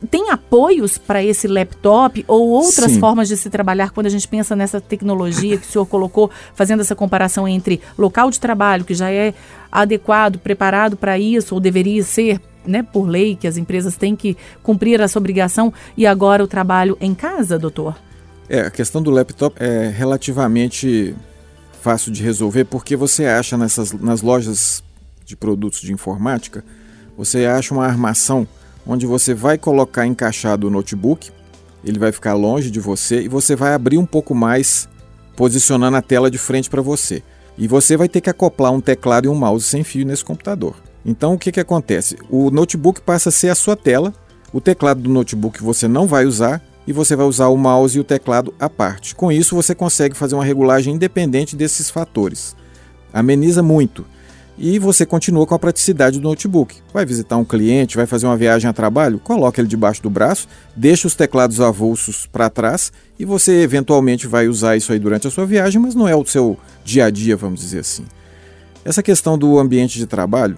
Tem 0.08 0.30
apoios 0.30 0.96
para 0.96 1.20
esse 1.20 1.48
laptop 1.48 2.24
ou 2.28 2.50
outras 2.50 2.92
Sim. 2.92 3.00
formas 3.00 3.26
de 3.26 3.36
se 3.36 3.50
trabalhar 3.50 3.90
quando 3.90 4.06
a 4.06 4.10
gente 4.10 4.28
pensa 4.28 4.54
nessa 4.54 4.80
tecnologia 4.80 5.58
que 5.58 5.66
o 5.66 5.68
senhor 5.68 5.86
colocou, 5.86 6.30
fazendo 6.54 6.78
essa 6.78 6.94
comparação 6.94 7.48
entre 7.48 7.80
local 7.98 8.30
de 8.30 8.38
trabalho, 8.38 8.84
que 8.84 8.94
já 8.94 9.10
é 9.10 9.34
adequado, 9.72 10.38
preparado 10.38 10.96
para 10.96 11.18
isso, 11.18 11.56
ou 11.56 11.60
deveria 11.60 12.04
ser 12.04 12.40
né, 12.66 12.82
por 12.82 13.06
lei, 13.06 13.36
que 13.36 13.46
as 13.46 13.56
empresas 13.56 13.96
têm 13.96 14.14
que 14.14 14.36
cumprir 14.62 15.00
essa 15.00 15.18
obrigação, 15.18 15.72
e 15.96 16.06
agora 16.06 16.42
o 16.42 16.46
trabalho 16.46 16.96
em 17.00 17.14
casa, 17.14 17.58
doutor? 17.58 17.96
É, 18.48 18.60
a 18.60 18.70
questão 18.70 19.02
do 19.02 19.10
laptop 19.10 19.56
é 19.62 19.88
relativamente 19.88 21.14
fácil 21.80 22.12
de 22.12 22.22
resolver, 22.22 22.64
porque 22.64 22.96
você 22.96 23.26
acha 23.26 23.56
nessas, 23.56 23.92
nas 23.92 24.22
lojas 24.22 24.82
de 25.24 25.36
produtos 25.36 25.80
de 25.80 25.92
informática, 25.92 26.64
você 27.16 27.46
acha 27.46 27.72
uma 27.72 27.86
armação 27.86 28.46
onde 28.86 29.06
você 29.06 29.32
vai 29.32 29.56
colocar 29.56 30.06
encaixado 30.06 30.66
o 30.66 30.70
notebook 30.70 31.30
ele 31.84 31.98
vai 31.98 32.10
ficar 32.10 32.34
longe 32.34 32.70
de 32.70 32.80
você 32.80 33.22
e 33.22 33.28
você 33.28 33.54
vai 33.54 33.74
abrir 33.74 33.98
um 33.98 34.06
pouco 34.06 34.34
mais, 34.34 34.88
posicionando 35.36 35.96
a 35.96 36.02
tela 36.02 36.30
de 36.30 36.38
frente 36.38 36.70
para 36.70 36.80
você. 36.80 37.22
E 37.58 37.68
você 37.68 37.96
vai 37.96 38.08
ter 38.08 38.20
que 38.20 38.30
acoplar 38.30 38.72
um 38.72 38.80
teclado 38.80 39.26
e 39.26 39.28
um 39.28 39.34
mouse 39.34 39.66
sem 39.66 39.84
fio 39.84 40.06
nesse 40.06 40.24
computador. 40.24 40.74
Então 41.04 41.34
o 41.34 41.38
que, 41.38 41.52
que 41.52 41.60
acontece? 41.60 42.16
O 42.30 42.50
notebook 42.50 43.00
passa 43.00 43.28
a 43.28 43.32
ser 43.32 43.48
a 43.48 43.54
sua 43.54 43.76
tela, 43.76 44.14
o 44.52 44.60
teclado 44.60 45.00
do 45.00 45.10
notebook 45.10 45.62
você 45.62 45.86
não 45.86 46.06
vai 46.06 46.24
usar 46.24 46.62
e 46.86 46.92
você 46.92 47.16
vai 47.16 47.26
usar 47.26 47.48
o 47.48 47.56
mouse 47.56 47.96
e 47.96 48.00
o 48.00 48.04
teclado 48.04 48.54
à 48.58 48.68
parte. 48.70 49.14
Com 49.14 49.30
isso 49.30 49.54
você 49.54 49.74
consegue 49.74 50.16
fazer 50.16 50.34
uma 50.34 50.44
regulagem 50.44 50.94
independente 50.94 51.56
desses 51.56 51.90
fatores. 51.90 52.56
Ameniza 53.12 53.62
muito. 53.62 54.04
E 54.56 54.78
você 54.78 55.04
continua 55.04 55.46
com 55.46 55.54
a 55.54 55.58
praticidade 55.58 56.20
do 56.20 56.28
notebook. 56.28 56.76
Vai 56.92 57.04
visitar 57.04 57.36
um 57.36 57.44
cliente, 57.44 57.96
vai 57.96 58.06
fazer 58.06 58.26
uma 58.26 58.36
viagem 58.36 58.70
a 58.70 58.72
trabalho, 58.72 59.18
coloca 59.18 59.60
ele 59.60 59.66
debaixo 59.66 60.00
do 60.00 60.08
braço, 60.08 60.46
deixa 60.76 61.08
os 61.08 61.16
teclados 61.16 61.60
avulsos 61.60 62.26
para 62.26 62.48
trás 62.48 62.92
e 63.18 63.24
você 63.24 63.62
eventualmente 63.62 64.28
vai 64.28 64.46
usar 64.46 64.76
isso 64.76 64.92
aí 64.92 64.98
durante 64.98 65.26
a 65.26 65.30
sua 65.30 65.44
viagem, 65.44 65.80
mas 65.80 65.94
não 65.94 66.06
é 66.06 66.14
o 66.14 66.24
seu 66.24 66.56
dia 66.84 67.06
a 67.06 67.10
dia, 67.10 67.36
vamos 67.36 67.60
dizer 67.60 67.80
assim. 67.80 68.04
Essa 68.84 69.02
questão 69.02 69.36
do 69.36 69.58
ambiente 69.58 69.98
de 69.98 70.06
trabalho 70.06 70.56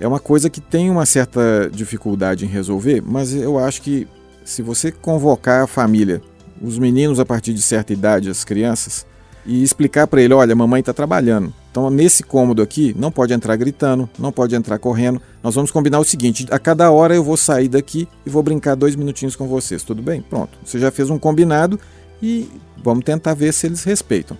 é 0.00 0.06
uma 0.06 0.20
coisa 0.20 0.48
que 0.48 0.60
tem 0.60 0.90
uma 0.90 1.06
certa 1.06 1.70
dificuldade 1.72 2.44
em 2.44 2.48
resolver, 2.48 3.02
mas 3.04 3.34
eu 3.34 3.58
acho 3.58 3.82
que 3.82 4.06
se 4.44 4.62
você 4.62 4.90
convocar 4.90 5.64
a 5.64 5.66
família, 5.66 6.22
os 6.60 6.78
meninos 6.78 7.20
a 7.20 7.24
partir 7.24 7.52
de 7.52 7.62
certa 7.62 7.92
idade, 7.92 8.30
as 8.30 8.44
crianças, 8.44 9.06
e 9.44 9.62
explicar 9.62 10.06
para 10.06 10.20
ele: 10.20 10.34
olha, 10.34 10.54
mamãe 10.54 10.80
está 10.80 10.92
trabalhando. 10.92 11.52
Então, 11.70 11.90
nesse 11.90 12.22
cômodo 12.22 12.62
aqui, 12.62 12.94
não 12.98 13.10
pode 13.10 13.32
entrar 13.32 13.56
gritando, 13.56 14.08
não 14.18 14.30
pode 14.30 14.54
entrar 14.54 14.78
correndo. 14.78 15.20
Nós 15.42 15.54
vamos 15.54 15.70
combinar 15.70 15.98
o 15.98 16.04
seguinte: 16.04 16.46
a 16.50 16.58
cada 16.58 16.90
hora 16.90 17.14
eu 17.14 17.24
vou 17.24 17.36
sair 17.36 17.68
daqui 17.68 18.06
e 18.26 18.30
vou 18.30 18.42
brincar 18.42 18.74
dois 18.74 18.94
minutinhos 18.94 19.34
com 19.34 19.48
vocês, 19.48 19.82
tudo 19.82 20.02
bem? 20.02 20.20
Pronto. 20.20 20.58
Você 20.64 20.78
já 20.78 20.90
fez 20.90 21.08
um 21.10 21.18
combinado 21.18 21.80
e 22.22 22.48
vamos 22.82 23.04
tentar 23.04 23.34
ver 23.34 23.52
se 23.52 23.66
eles 23.66 23.82
respeitam. 23.84 24.36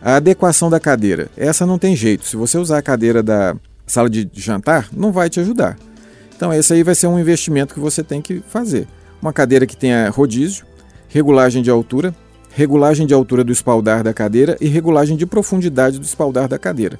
A 0.00 0.16
adequação 0.16 0.70
da 0.70 0.78
cadeira. 0.78 1.28
Essa 1.36 1.66
não 1.66 1.78
tem 1.78 1.94
jeito. 1.96 2.26
Se 2.26 2.36
você 2.36 2.56
usar 2.58 2.78
a 2.78 2.82
cadeira 2.82 3.22
da 3.22 3.56
sala 3.88 4.08
de 4.08 4.28
jantar, 4.34 4.88
não 4.92 5.10
vai 5.10 5.28
te 5.28 5.40
ajudar. 5.40 5.76
Então, 6.36 6.52
esse 6.52 6.72
aí 6.72 6.84
vai 6.84 6.94
ser 6.94 7.08
um 7.08 7.18
investimento 7.18 7.74
que 7.74 7.80
você 7.80 8.02
tem 8.02 8.22
que 8.22 8.40
fazer. 8.48 8.86
Uma 9.20 9.32
cadeira 9.32 9.66
que 9.66 9.76
tenha 9.76 10.08
rodízio, 10.08 10.64
regulagem 11.08 11.62
de 11.62 11.70
altura, 11.70 12.14
regulagem 12.52 13.06
de 13.06 13.14
altura 13.14 13.42
do 13.42 13.50
espaldar 13.50 14.04
da 14.04 14.14
cadeira 14.14 14.56
e 14.60 14.68
regulagem 14.68 15.16
de 15.16 15.26
profundidade 15.26 15.98
do 15.98 16.04
espaldar 16.04 16.46
da 16.46 16.58
cadeira. 16.58 16.98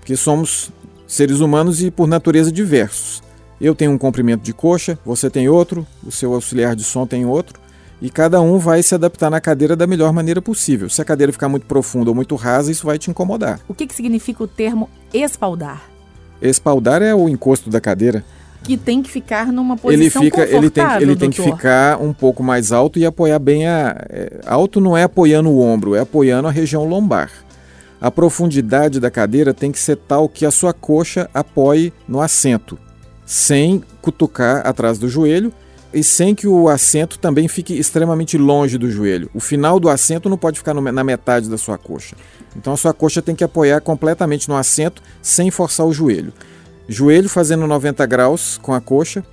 Porque 0.00 0.16
somos 0.16 0.72
seres 1.06 1.40
humanos 1.40 1.82
e 1.82 1.90
por 1.90 2.08
natureza 2.08 2.50
diversos. 2.50 3.22
Eu 3.60 3.74
tenho 3.74 3.92
um 3.92 3.98
comprimento 3.98 4.42
de 4.42 4.52
coxa, 4.52 4.98
você 5.04 5.30
tem 5.30 5.48
outro, 5.48 5.86
o 6.04 6.10
seu 6.10 6.34
auxiliar 6.34 6.74
de 6.74 6.82
som 6.82 7.06
tem 7.06 7.24
outro, 7.24 7.60
e 8.00 8.10
cada 8.10 8.40
um 8.40 8.58
vai 8.58 8.82
se 8.82 8.96
adaptar 8.96 9.30
na 9.30 9.40
cadeira 9.40 9.76
da 9.76 9.86
melhor 9.86 10.12
maneira 10.12 10.42
possível. 10.42 10.88
Se 10.88 11.00
a 11.00 11.04
cadeira 11.04 11.32
ficar 11.32 11.48
muito 11.48 11.66
profunda 11.66 12.10
ou 12.10 12.16
muito 12.16 12.34
rasa, 12.34 12.72
isso 12.72 12.86
vai 12.86 12.98
te 12.98 13.08
incomodar. 13.08 13.60
O 13.68 13.74
que, 13.74 13.86
que 13.86 13.94
significa 13.94 14.42
o 14.42 14.48
termo 14.48 14.90
espaldar? 15.14 15.91
Espaldar 16.48 17.02
é 17.02 17.14
o 17.14 17.28
encosto 17.28 17.70
da 17.70 17.80
cadeira 17.80 18.24
que 18.62 18.76
tem 18.76 19.02
que 19.02 19.10
ficar 19.10 19.52
numa 19.52 19.76
posição 19.76 20.00
ele 20.00 20.10
fica, 20.10 20.42
ele 20.44 20.70
tem, 20.70 20.84
ele 21.00 21.16
tem 21.16 21.30
que 21.30 21.42
ficar 21.42 22.00
um 22.00 22.12
pouco 22.12 22.42
mais 22.42 22.72
alto 22.72 22.98
e 22.98 23.04
apoiar 23.04 23.38
bem 23.38 23.66
a 23.66 23.96
é, 24.08 24.40
alto 24.46 24.80
não 24.80 24.96
é 24.96 25.02
apoiando 25.02 25.50
o 25.50 25.60
ombro, 25.60 25.94
é 25.94 26.00
apoiando 26.00 26.48
a 26.48 26.50
região 26.50 26.84
lombar. 26.84 27.30
A 28.00 28.10
profundidade 28.10 28.98
da 28.98 29.10
cadeira 29.10 29.54
tem 29.54 29.70
que 29.70 29.78
ser 29.78 29.96
tal 29.96 30.28
que 30.28 30.44
a 30.44 30.50
sua 30.50 30.72
coxa 30.72 31.28
apoie 31.32 31.92
no 32.08 32.20
assento, 32.20 32.78
sem 33.24 33.82
cutucar 34.00 34.66
atrás 34.66 34.98
do 34.98 35.08
joelho 35.08 35.52
e 35.94 36.02
sem 36.02 36.34
que 36.34 36.46
o 36.46 36.68
assento 36.68 37.18
também 37.18 37.46
fique 37.46 37.78
extremamente 37.78 38.38
longe 38.38 38.78
do 38.78 38.90
joelho. 38.90 39.30
O 39.34 39.40
final 39.40 39.78
do 39.78 39.88
assento 39.88 40.28
não 40.28 40.38
pode 40.38 40.58
ficar 40.58 40.74
na 40.74 41.04
metade 41.04 41.48
da 41.48 41.58
sua 41.58 41.78
coxa. 41.78 42.16
Então 42.56 42.72
a 42.72 42.76
sua 42.76 42.92
coxa 42.92 43.22
tem 43.22 43.34
que 43.34 43.44
apoiar 43.44 43.80
completamente 43.80 44.48
no 44.48 44.56
assento 44.56 45.02
sem 45.20 45.50
forçar 45.50 45.86
o 45.86 45.92
joelho 45.92 46.32
joelho 46.88 47.28
fazendo 47.28 47.66
90 47.66 48.04
graus 48.06 48.58
com 48.58 48.72
a 48.72 48.80
coxa, 48.80 49.24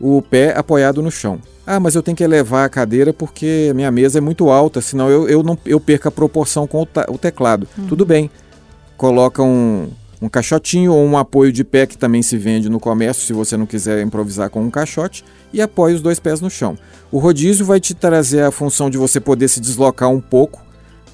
o 0.00 0.20
pé 0.20 0.56
apoiado 0.56 1.02
no 1.02 1.10
chão. 1.10 1.40
Ah, 1.66 1.80
mas 1.80 1.94
eu 1.94 2.02
tenho 2.02 2.16
que 2.16 2.22
elevar 2.22 2.64
a 2.64 2.68
cadeira 2.68 3.12
porque 3.12 3.72
minha 3.74 3.90
mesa 3.90 4.18
é 4.18 4.20
muito 4.20 4.50
alta, 4.50 4.80
senão 4.80 5.08
eu, 5.08 5.28
eu, 5.28 5.42
não, 5.42 5.58
eu 5.64 5.80
perco 5.80 6.08
a 6.08 6.12
proporção 6.12 6.66
com 6.66 6.82
o, 6.82 6.88
o 7.08 7.18
teclado. 7.18 7.66
Uhum. 7.76 7.86
Tudo 7.86 8.06
bem. 8.06 8.30
Coloca 8.96 9.42
um, 9.42 9.88
um 10.22 10.28
caixotinho 10.28 10.92
ou 10.92 11.04
um 11.04 11.18
apoio 11.18 11.52
de 11.52 11.64
pé 11.64 11.86
que 11.86 11.98
também 11.98 12.22
se 12.22 12.36
vende 12.36 12.68
no 12.68 12.78
comércio, 12.78 13.26
se 13.26 13.32
você 13.32 13.56
não 13.56 13.66
quiser 13.66 14.00
improvisar 14.00 14.48
com 14.48 14.62
um 14.62 14.70
caixote, 14.70 15.24
e 15.52 15.60
apoie 15.60 15.94
os 15.94 16.00
dois 16.00 16.20
pés 16.20 16.40
no 16.40 16.48
chão. 16.48 16.78
O 17.10 17.18
rodízio 17.18 17.66
vai 17.66 17.80
te 17.80 17.94
trazer 17.94 18.42
a 18.42 18.50
função 18.50 18.88
de 18.88 18.96
você 18.96 19.18
poder 19.18 19.48
se 19.48 19.60
deslocar 19.60 20.08
um 20.08 20.20
pouco 20.20 20.64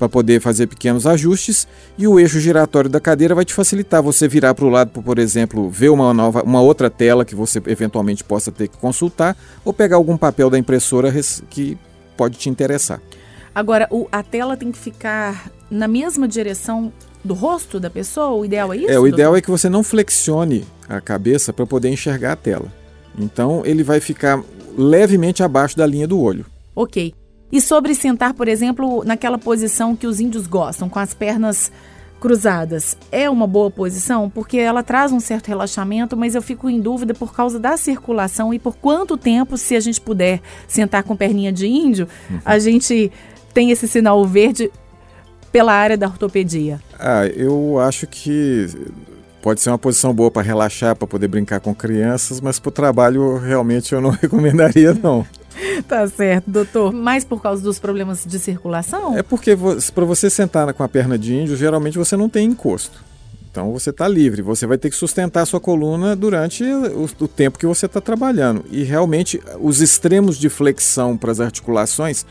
para 0.02 0.08
poder 0.08 0.40
fazer 0.40 0.66
pequenos 0.66 1.06
ajustes 1.06 1.68
e 1.96 2.08
o 2.08 2.18
eixo 2.18 2.40
giratório 2.40 2.90
da 2.90 2.98
cadeira 2.98 3.36
vai 3.36 3.44
te 3.44 3.54
facilitar 3.54 4.02
você 4.02 4.26
virar 4.26 4.52
para 4.52 4.64
o 4.64 4.68
lado, 4.68 5.00
por 5.00 5.16
exemplo, 5.16 5.70
ver 5.70 5.90
uma 5.90 6.12
nova, 6.12 6.42
uma 6.42 6.60
outra 6.60 6.90
tela 6.90 7.24
que 7.24 7.36
você 7.36 7.62
eventualmente 7.66 8.24
possa 8.24 8.50
ter 8.50 8.66
que 8.66 8.76
consultar 8.76 9.36
ou 9.64 9.72
pegar 9.72 9.94
algum 9.94 10.16
papel 10.16 10.50
da 10.50 10.58
impressora 10.58 11.12
que 11.48 11.78
pode 12.16 12.36
te 12.36 12.50
interessar. 12.50 13.00
Agora, 13.54 13.86
o, 13.92 14.08
a 14.10 14.24
tela 14.24 14.56
tem 14.56 14.72
que 14.72 14.78
ficar 14.78 15.52
na 15.70 15.86
mesma 15.86 16.26
direção 16.26 16.92
do 17.22 17.34
rosto 17.34 17.78
da 17.78 17.88
pessoa? 17.88 18.32
O 18.32 18.44
ideal 18.44 18.72
é 18.72 18.78
isso? 18.78 18.90
É, 18.90 18.98
o 18.98 19.06
ideal 19.06 19.30
doutor? 19.30 19.38
é 19.38 19.40
que 19.40 19.50
você 19.52 19.68
não 19.68 19.84
flexione 19.84 20.64
a 20.88 21.00
cabeça 21.00 21.52
para 21.52 21.64
poder 21.64 21.90
enxergar 21.90 22.32
a 22.32 22.36
tela. 22.36 22.66
Então, 23.16 23.62
ele 23.64 23.84
vai 23.84 24.00
ficar 24.00 24.42
levemente 24.76 25.44
abaixo 25.44 25.76
da 25.76 25.86
linha 25.86 26.08
do 26.08 26.18
olho. 26.18 26.44
Ok. 26.74 27.14
E 27.52 27.60
sobre 27.60 27.94
sentar, 27.94 28.32
por 28.32 28.48
exemplo, 28.48 29.04
naquela 29.04 29.38
posição 29.38 29.94
que 29.94 30.06
os 30.06 30.18
índios 30.18 30.46
gostam, 30.46 30.88
com 30.88 30.98
as 30.98 31.12
pernas 31.12 31.70
cruzadas, 32.18 32.96
é 33.10 33.28
uma 33.28 33.46
boa 33.46 33.70
posição? 33.70 34.30
Porque 34.30 34.56
ela 34.56 34.82
traz 34.82 35.12
um 35.12 35.20
certo 35.20 35.48
relaxamento, 35.48 36.16
mas 36.16 36.34
eu 36.34 36.40
fico 36.40 36.70
em 36.70 36.80
dúvida 36.80 37.12
por 37.12 37.34
causa 37.34 37.58
da 37.60 37.76
circulação 37.76 38.54
e 38.54 38.58
por 38.58 38.76
quanto 38.76 39.18
tempo, 39.18 39.58
se 39.58 39.76
a 39.76 39.80
gente 39.80 40.00
puder 40.00 40.40
sentar 40.66 41.02
com 41.02 41.14
perninha 41.14 41.52
de 41.52 41.66
índio, 41.66 42.08
uhum. 42.30 42.38
a 42.44 42.58
gente 42.58 43.12
tem 43.52 43.70
esse 43.70 43.86
sinal 43.86 44.24
verde 44.24 44.70
pela 45.50 45.74
área 45.74 45.98
da 45.98 46.06
ortopedia. 46.06 46.80
Ah, 46.98 47.26
eu 47.26 47.78
acho 47.78 48.06
que 48.06 48.66
pode 49.42 49.60
ser 49.60 49.70
uma 49.70 49.78
posição 49.78 50.14
boa 50.14 50.30
para 50.30 50.40
relaxar, 50.40 50.94
para 50.96 51.06
poder 51.06 51.28
brincar 51.28 51.60
com 51.60 51.74
crianças, 51.74 52.40
mas 52.40 52.60
para 52.60 52.68
o 52.68 52.72
trabalho 52.72 53.36
realmente 53.38 53.92
eu 53.92 54.00
não 54.00 54.10
recomendaria 54.22 54.94
não. 54.94 55.26
Tá 55.86 56.06
certo, 56.08 56.50
doutor. 56.50 56.92
Mas 56.92 57.24
por 57.24 57.42
causa 57.42 57.62
dos 57.62 57.78
problemas 57.78 58.24
de 58.26 58.38
circulação? 58.38 59.18
É 59.18 59.22
porque 59.22 59.56
para 59.94 60.04
você 60.04 60.30
sentar 60.30 60.72
com 60.72 60.82
a 60.82 60.88
perna 60.88 61.18
de 61.18 61.34
índio, 61.34 61.56
geralmente 61.56 61.98
você 61.98 62.16
não 62.16 62.28
tem 62.28 62.46
encosto. 62.46 63.02
Então 63.50 63.70
você 63.70 63.90
está 63.90 64.08
livre, 64.08 64.40
você 64.40 64.66
vai 64.66 64.78
ter 64.78 64.88
que 64.88 64.96
sustentar 64.96 65.42
a 65.42 65.46
sua 65.46 65.60
coluna 65.60 66.16
durante 66.16 66.64
o, 66.64 67.04
o 67.04 67.28
tempo 67.28 67.58
que 67.58 67.66
você 67.66 67.84
está 67.84 68.00
trabalhando. 68.00 68.64
E 68.70 68.82
realmente 68.82 69.40
os 69.60 69.82
extremos 69.82 70.38
de 70.38 70.48
flexão 70.48 71.18
para 71.18 71.30
as 71.30 71.38
articulações, 71.38 72.24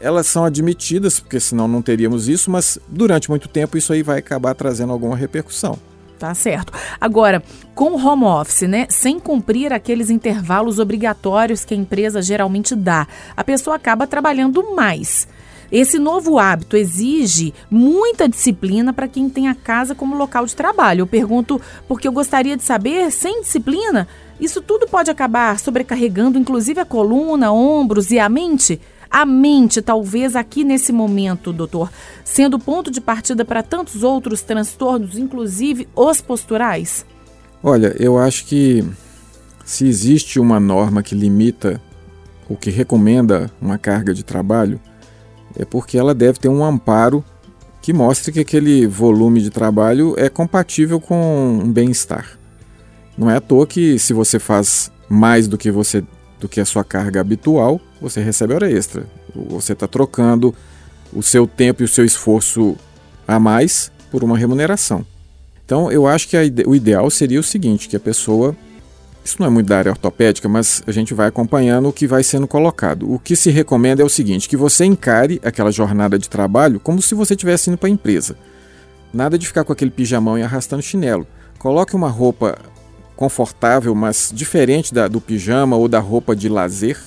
elas 0.00 0.26
são 0.26 0.44
admitidas, 0.44 1.20
porque 1.20 1.38
senão 1.38 1.68
não 1.68 1.80
teríamos 1.80 2.28
isso, 2.28 2.50
mas 2.50 2.76
durante 2.88 3.30
muito 3.30 3.46
tempo 3.48 3.78
isso 3.78 3.92
aí 3.92 4.02
vai 4.02 4.18
acabar 4.18 4.52
trazendo 4.54 4.92
alguma 4.92 5.16
repercussão. 5.16 5.78
Tá 6.18 6.32
certo. 6.34 6.72
Agora, 7.00 7.42
com 7.74 7.90
o 7.92 8.06
home 8.06 8.24
office, 8.24 8.68
né, 8.68 8.86
sem 8.88 9.18
cumprir 9.18 9.72
aqueles 9.72 10.10
intervalos 10.10 10.78
obrigatórios 10.78 11.64
que 11.64 11.74
a 11.74 11.76
empresa 11.76 12.22
geralmente 12.22 12.74
dá, 12.74 13.06
a 13.36 13.42
pessoa 13.42 13.76
acaba 13.76 14.06
trabalhando 14.06 14.74
mais. 14.74 15.26
Esse 15.72 15.98
novo 15.98 16.38
hábito 16.38 16.76
exige 16.76 17.52
muita 17.68 18.28
disciplina 18.28 18.92
para 18.92 19.08
quem 19.08 19.28
tem 19.28 19.48
a 19.48 19.54
casa 19.54 19.94
como 19.94 20.16
local 20.16 20.46
de 20.46 20.54
trabalho. 20.54 21.00
Eu 21.00 21.06
pergunto 21.06 21.60
porque 21.88 22.06
eu 22.06 22.12
gostaria 22.12 22.56
de 22.56 22.62
saber, 22.62 23.10
sem 23.10 23.40
disciplina, 23.40 24.06
isso 24.38 24.60
tudo 24.60 24.86
pode 24.86 25.10
acabar 25.10 25.58
sobrecarregando 25.58 26.38
inclusive 26.38 26.80
a 26.80 26.84
coluna, 26.84 27.52
ombros 27.52 28.10
e 28.10 28.18
a 28.18 28.28
mente? 28.28 28.80
A 29.14 29.24
mente, 29.24 29.80
talvez 29.80 30.34
aqui 30.34 30.64
nesse 30.64 30.90
momento, 30.90 31.52
doutor, 31.52 31.88
sendo 32.24 32.58
ponto 32.58 32.90
de 32.90 33.00
partida 33.00 33.44
para 33.44 33.62
tantos 33.62 34.02
outros 34.02 34.42
transtornos, 34.42 35.16
inclusive 35.16 35.86
os 35.94 36.20
posturais? 36.20 37.06
Olha, 37.62 37.94
eu 37.96 38.18
acho 38.18 38.44
que 38.44 38.84
se 39.64 39.86
existe 39.86 40.40
uma 40.40 40.58
norma 40.58 41.00
que 41.00 41.14
limita 41.14 41.80
ou 42.48 42.56
que 42.56 42.70
recomenda 42.70 43.48
uma 43.62 43.78
carga 43.78 44.12
de 44.12 44.24
trabalho, 44.24 44.80
é 45.56 45.64
porque 45.64 45.96
ela 45.96 46.12
deve 46.12 46.40
ter 46.40 46.48
um 46.48 46.64
amparo 46.64 47.24
que 47.80 47.92
mostre 47.92 48.32
que 48.32 48.40
aquele 48.40 48.84
volume 48.84 49.40
de 49.40 49.50
trabalho 49.50 50.16
é 50.18 50.28
compatível 50.28 51.00
com 51.00 51.60
um 51.62 51.72
bem-estar. 51.72 52.36
Não 53.16 53.30
é 53.30 53.36
à 53.36 53.40
toa 53.40 53.64
que 53.64 53.96
se 53.96 54.12
você 54.12 54.40
faz 54.40 54.90
mais 55.08 55.46
do 55.46 55.56
que 55.56 55.70
você 55.70 56.02
do 56.40 56.48
que 56.48 56.60
a 56.60 56.64
sua 56.64 56.84
carga 56.84 57.20
habitual, 57.20 57.80
você 58.00 58.22
recebe 58.22 58.54
hora 58.54 58.70
extra. 58.70 59.06
Você 59.34 59.72
está 59.72 59.86
trocando 59.86 60.54
o 61.12 61.22
seu 61.22 61.46
tempo 61.46 61.82
e 61.82 61.84
o 61.84 61.88
seu 61.88 62.04
esforço 62.04 62.76
a 63.26 63.38
mais 63.38 63.90
por 64.10 64.22
uma 64.22 64.36
remuneração. 64.36 65.04
Então, 65.64 65.90
eu 65.90 66.06
acho 66.06 66.28
que 66.28 66.36
o 66.66 66.74
ideal 66.74 67.08
seria 67.10 67.40
o 67.40 67.42
seguinte, 67.42 67.88
que 67.88 67.96
a 67.96 68.00
pessoa 68.00 68.54
isso 69.24 69.36
não 69.40 69.46
é 69.46 69.50
muito 69.50 69.68
da 69.68 69.78
área 69.78 69.90
ortopédica, 69.90 70.46
mas 70.50 70.82
a 70.86 70.92
gente 70.92 71.14
vai 71.14 71.28
acompanhando 71.28 71.88
o 71.88 71.92
que 71.92 72.06
vai 72.06 72.22
sendo 72.22 72.46
colocado. 72.46 73.10
O 73.10 73.18
que 73.18 73.34
se 73.34 73.50
recomenda 73.50 74.02
é 74.02 74.04
o 74.04 74.08
seguinte, 74.08 74.46
que 74.46 74.56
você 74.56 74.84
encare 74.84 75.40
aquela 75.42 75.72
jornada 75.72 76.18
de 76.18 76.28
trabalho 76.28 76.78
como 76.78 77.00
se 77.00 77.14
você 77.14 77.32
estivesse 77.32 77.70
indo 77.70 77.78
para 77.78 77.88
a 77.88 77.92
empresa. 77.92 78.36
Nada 79.14 79.38
de 79.38 79.46
ficar 79.46 79.64
com 79.64 79.72
aquele 79.72 79.90
pijamão 79.90 80.38
e 80.38 80.42
arrastando 80.42 80.82
chinelo. 80.82 81.26
Coloque 81.58 81.96
uma 81.96 82.10
roupa 82.10 82.58
confortável, 83.16 83.94
mas 83.94 84.30
diferente 84.34 84.92
da, 84.92 85.08
do 85.08 85.20
pijama 85.20 85.76
ou 85.76 85.88
da 85.88 86.00
roupa 86.00 86.34
de 86.34 86.48
lazer. 86.48 86.98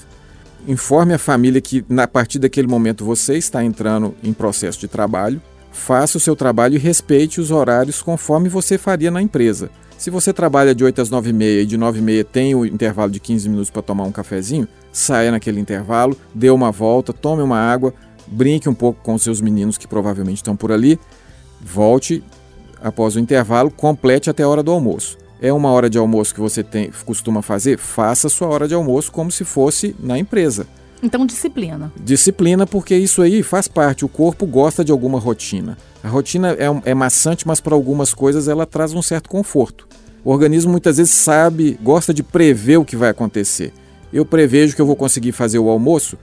Informe 0.67 1.13
a 1.13 1.17
família 1.17 1.61
que, 1.61 1.85
a 1.97 2.07
partir 2.07 2.39
daquele 2.39 2.67
momento, 2.67 3.05
você 3.05 3.37
está 3.37 3.63
entrando 3.63 4.15
em 4.23 4.33
processo 4.33 4.79
de 4.79 4.87
trabalho. 4.87 5.41
Faça 5.71 6.17
o 6.17 6.21
seu 6.21 6.35
trabalho 6.35 6.75
e 6.75 6.79
respeite 6.79 7.39
os 7.39 7.51
horários 7.51 8.01
conforme 8.01 8.49
você 8.49 8.77
faria 8.77 9.11
na 9.11 9.21
empresa. 9.21 9.69
Se 9.97 10.09
você 10.09 10.31
trabalha 10.31 10.75
de 10.75 10.83
8 10.83 11.01
às 11.01 11.09
9 11.09 11.29
e 11.29 11.33
meia 11.33 11.61
e 11.61 11.65
de 11.65 11.75
9 11.75 11.99
e 11.99 12.01
meia 12.01 12.23
tem 12.23 12.53
o 12.53 12.65
intervalo 12.65 13.11
de 13.11 13.19
15 13.19 13.49
minutos 13.49 13.71
para 13.71 13.81
tomar 13.81 14.03
um 14.03 14.11
cafezinho, 14.11 14.67
saia 14.91 15.31
naquele 15.31 15.59
intervalo, 15.59 16.15
dê 16.35 16.51
uma 16.51 16.71
volta, 16.71 17.11
tome 17.11 17.41
uma 17.41 17.57
água, 17.57 17.93
brinque 18.27 18.69
um 18.69 18.75
pouco 18.75 19.01
com 19.01 19.17
seus 19.17 19.41
meninos 19.41 19.77
que 19.77 19.87
provavelmente 19.87 20.37
estão 20.37 20.55
por 20.55 20.71
ali, 20.71 20.99
volte 21.59 22.23
após 22.79 23.15
o 23.15 23.19
intervalo, 23.19 23.71
complete 23.71 24.29
até 24.29 24.43
a 24.43 24.47
hora 24.47 24.61
do 24.61 24.71
almoço. 24.71 25.17
É 25.41 25.53
uma 25.53 25.69
hora 25.69 25.89
de 25.89 25.97
almoço 25.97 26.33
que 26.33 26.39
você 26.39 26.63
tem, 26.63 26.91
costuma 27.05 27.41
fazer? 27.41 27.77
Faça 27.77 28.27
a 28.27 28.29
sua 28.29 28.47
hora 28.47 28.67
de 28.67 28.73
almoço 28.73 29.11
como 29.11 29.31
se 29.31 29.43
fosse 29.43 29.95
na 29.99 30.17
empresa. 30.17 30.67
Então, 31.01 31.25
disciplina. 31.25 31.91
Disciplina, 31.95 32.65
porque 32.65 32.95
isso 32.95 33.21
aí 33.21 33.43
faz 33.43 33.67
parte. 33.67 34.03
O 34.03 34.09
corpo 34.09 34.47
gosta 34.47 34.83
de 34.83 34.91
alguma 34.91 35.19
rotina. 35.19 35.77
A 36.03 36.07
rotina 36.07 36.53
é, 36.53 36.89
é 36.89 36.93
maçante, 36.93 37.47
mas 37.47 37.61
para 37.61 37.75
algumas 37.75 38.13
coisas 38.13 38.47
ela 38.47 38.65
traz 38.65 38.93
um 38.93 39.01
certo 39.01 39.29
conforto. 39.29 39.87
O 40.23 40.31
organismo 40.31 40.71
muitas 40.71 40.97
vezes 40.97 41.13
sabe, 41.13 41.77
gosta 41.81 42.13
de 42.13 42.23
prever 42.23 42.77
o 42.77 42.85
que 42.85 42.95
vai 42.95 43.09
acontecer. 43.09 43.71
Eu 44.11 44.25
prevejo 44.25 44.75
que 44.75 44.81
eu 44.81 44.85
vou 44.85 44.95
conseguir 44.95 45.31
fazer 45.31 45.59
o 45.59 45.69
almoço 45.69 46.17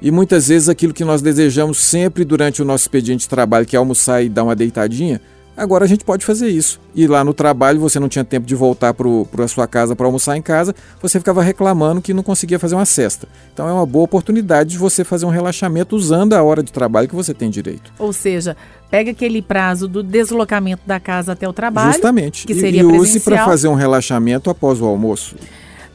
e 0.00 0.10
muitas 0.10 0.48
vezes 0.48 0.68
aquilo 0.68 0.94
que 0.94 1.04
nós 1.04 1.22
desejamos 1.22 1.78
sempre 1.78 2.24
durante 2.24 2.62
o 2.62 2.64
nosso 2.64 2.84
expediente 2.84 3.22
de 3.22 3.28
trabalho, 3.28 3.66
que 3.66 3.74
é 3.74 3.78
almoçar 3.78 4.22
e 4.22 4.28
dar 4.28 4.44
uma 4.44 4.54
deitadinha, 4.54 5.20
Agora 5.58 5.84
a 5.84 5.88
gente 5.88 6.04
pode 6.04 6.24
fazer 6.24 6.48
isso. 6.48 6.80
E 6.94 7.08
lá 7.08 7.24
no 7.24 7.34
trabalho 7.34 7.80
você 7.80 7.98
não 7.98 8.08
tinha 8.08 8.24
tempo 8.24 8.46
de 8.46 8.54
voltar 8.54 8.94
para 8.94 9.44
a 9.44 9.48
sua 9.48 9.66
casa 9.66 9.96
para 9.96 10.06
almoçar 10.06 10.36
em 10.36 10.42
casa, 10.42 10.72
você 11.02 11.18
ficava 11.18 11.42
reclamando 11.42 12.00
que 12.00 12.14
não 12.14 12.22
conseguia 12.22 12.60
fazer 12.60 12.76
uma 12.76 12.86
cesta. 12.86 13.26
Então 13.52 13.68
é 13.68 13.72
uma 13.72 13.84
boa 13.84 14.04
oportunidade 14.04 14.70
de 14.70 14.78
você 14.78 15.02
fazer 15.02 15.26
um 15.26 15.30
relaxamento 15.30 15.96
usando 15.96 16.34
a 16.34 16.42
hora 16.44 16.62
de 16.62 16.72
trabalho 16.72 17.08
que 17.08 17.14
você 17.14 17.34
tem 17.34 17.50
direito. 17.50 17.92
Ou 17.98 18.12
seja, 18.12 18.56
pega 18.88 19.10
aquele 19.10 19.42
prazo 19.42 19.88
do 19.88 20.00
deslocamento 20.00 20.82
da 20.86 21.00
casa 21.00 21.32
até 21.32 21.48
o 21.48 21.52
trabalho. 21.52 21.92
Justamente. 21.92 22.46
Que 22.46 22.54
seria 22.54 22.82
e, 22.82 22.84
e 22.84 22.98
use 22.98 23.18
para 23.18 23.44
fazer 23.44 23.66
um 23.66 23.74
relaxamento 23.74 24.48
após 24.48 24.80
o 24.80 24.84
almoço. 24.86 25.34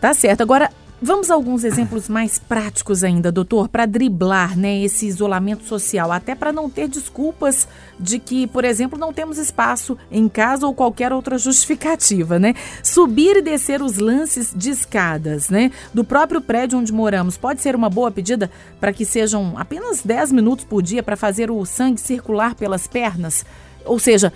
Tá 0.02 0.14
certo. 0.14 0.42
Agora, 0.42 0.70
Vamos 1.06 1.30
a 1.30 1.34
alguns 1.34 1.66
exemplos 1.66 2.08
mais 2.08 2.40
práticos 2.40 3.04
ainda, 3.04 3.30
doutor, 3.30 3.68
para 3.68 3.86
driblar 3.86 4.58
né, 4.58 4.80
esse 4.84 5.06
isolamento 5.06 5.66
social, 5.66 6.14
até 6.14 6.34
para 6.34 6.54
não 6.54 6.70
ter 6.70 6.88
desculpas 6.88 7.68
de 8.00 8.18
que, 8.20 8.48
por 8.48 8.64
exemplo, 8.64 8.98
não 8.98 9.12
temos 9.12 9.38
espaço 9.38 9.98
em 10.10 10.30
casa 10.30 10.66
ou 10.66 10.74
qualquer 10.74 11.12
outra 11.12 11.38
justificativa, 11.38 12.40
né? 12.40 12.56
Subir 12.82 13.36
e 13.36 13.42
descer 13.42 13.82
os 13.82 13.98
lances 13.98 14.54
de 14.56 14.70
escadas, 14.70 15.50
né? 15.50 15.72
Do 15.94 16.06
próprio 16.06 16.40
prédio 16.40 16.80
onde 16.80 16.94
moramos, 16.94 17.36
pode 17.36 17.62
ser 17.62 17.76
uma 17.76 17.90
boa 17.90 18.10
pedida 18.10 18.50
para 18.80 18.94
que 18.94 19.04
sejam 19.04 19.56
apenas 19.58 20.04
10 20.04 20.32
minutos 20.32 20.64
por 20.64 20.82
dia 20.82 21.04
para 21.04 21.18
fazer 21.18 21.52
o 21.52 21.66
sangue 21.66 22.00
circular 22.00 22.56
pelas 22.56 22.88
pernas? 22.88 23.46
Ou 23.84 24.00
seja, 24.00 24.32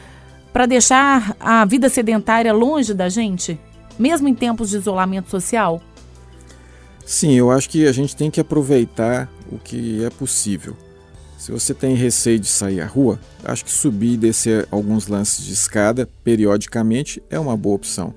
para 0.52 0.66
deixar 0.66 1.34
a 1.40 1.64
vida 1.64 1.88
sedentária 1.88 2.52
longe 2.52 2.94
da 2.94 3.08
gente, 3.08 3.58
mesmo 3.98 4.28
em 4.28 4.36
tempos 4.36 4.70
de 4.70 4.76
isolamento 4.76 5.30
social? 5.30 5.82
Sim, 7.08 7.32
eu 7.36 7.50
acho 7.50 7.70
que 7.70 7.88
a 7.88 7.92
gente 7.94 8.14
tem 8.14 8.30
que 8.30 8.42
aproveitar 8.42 9.32
o 9.50 9.58
que 9.58 10.04
é 10.04 10.10
possível. 10.10 10.76
Se 11.38 11.54
você 11.54 11.74
tem 11.74 11.96
receio 11.96 12.38
de 12.38 12.48
sair 12.48 12.82
à 12.82 12.86
rua, 12.86 13.18
acho 13.46 13.64
que 13.64 13.72
subir 13.72 14.16
e 14.16 14.18
descer 14.18 14.68
alguns 14.70 15.08
lances 15.08 15.46
de 15.46 15.54
escada 15.54 16.10
periodicamente 16.22 17.24
é 17.30 17.40
uma 17.40 17.56
boa 17.56 17.78
opção. 17.78 18.14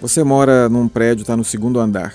Você 0.00 0.24
mora 0.24 0.70
num 0.70 0.88
prédio, 0.88 1.20
está 1.20 1.36
no 1.36 1.44
segundo 1.44 1.78
andar. 1.78 2.14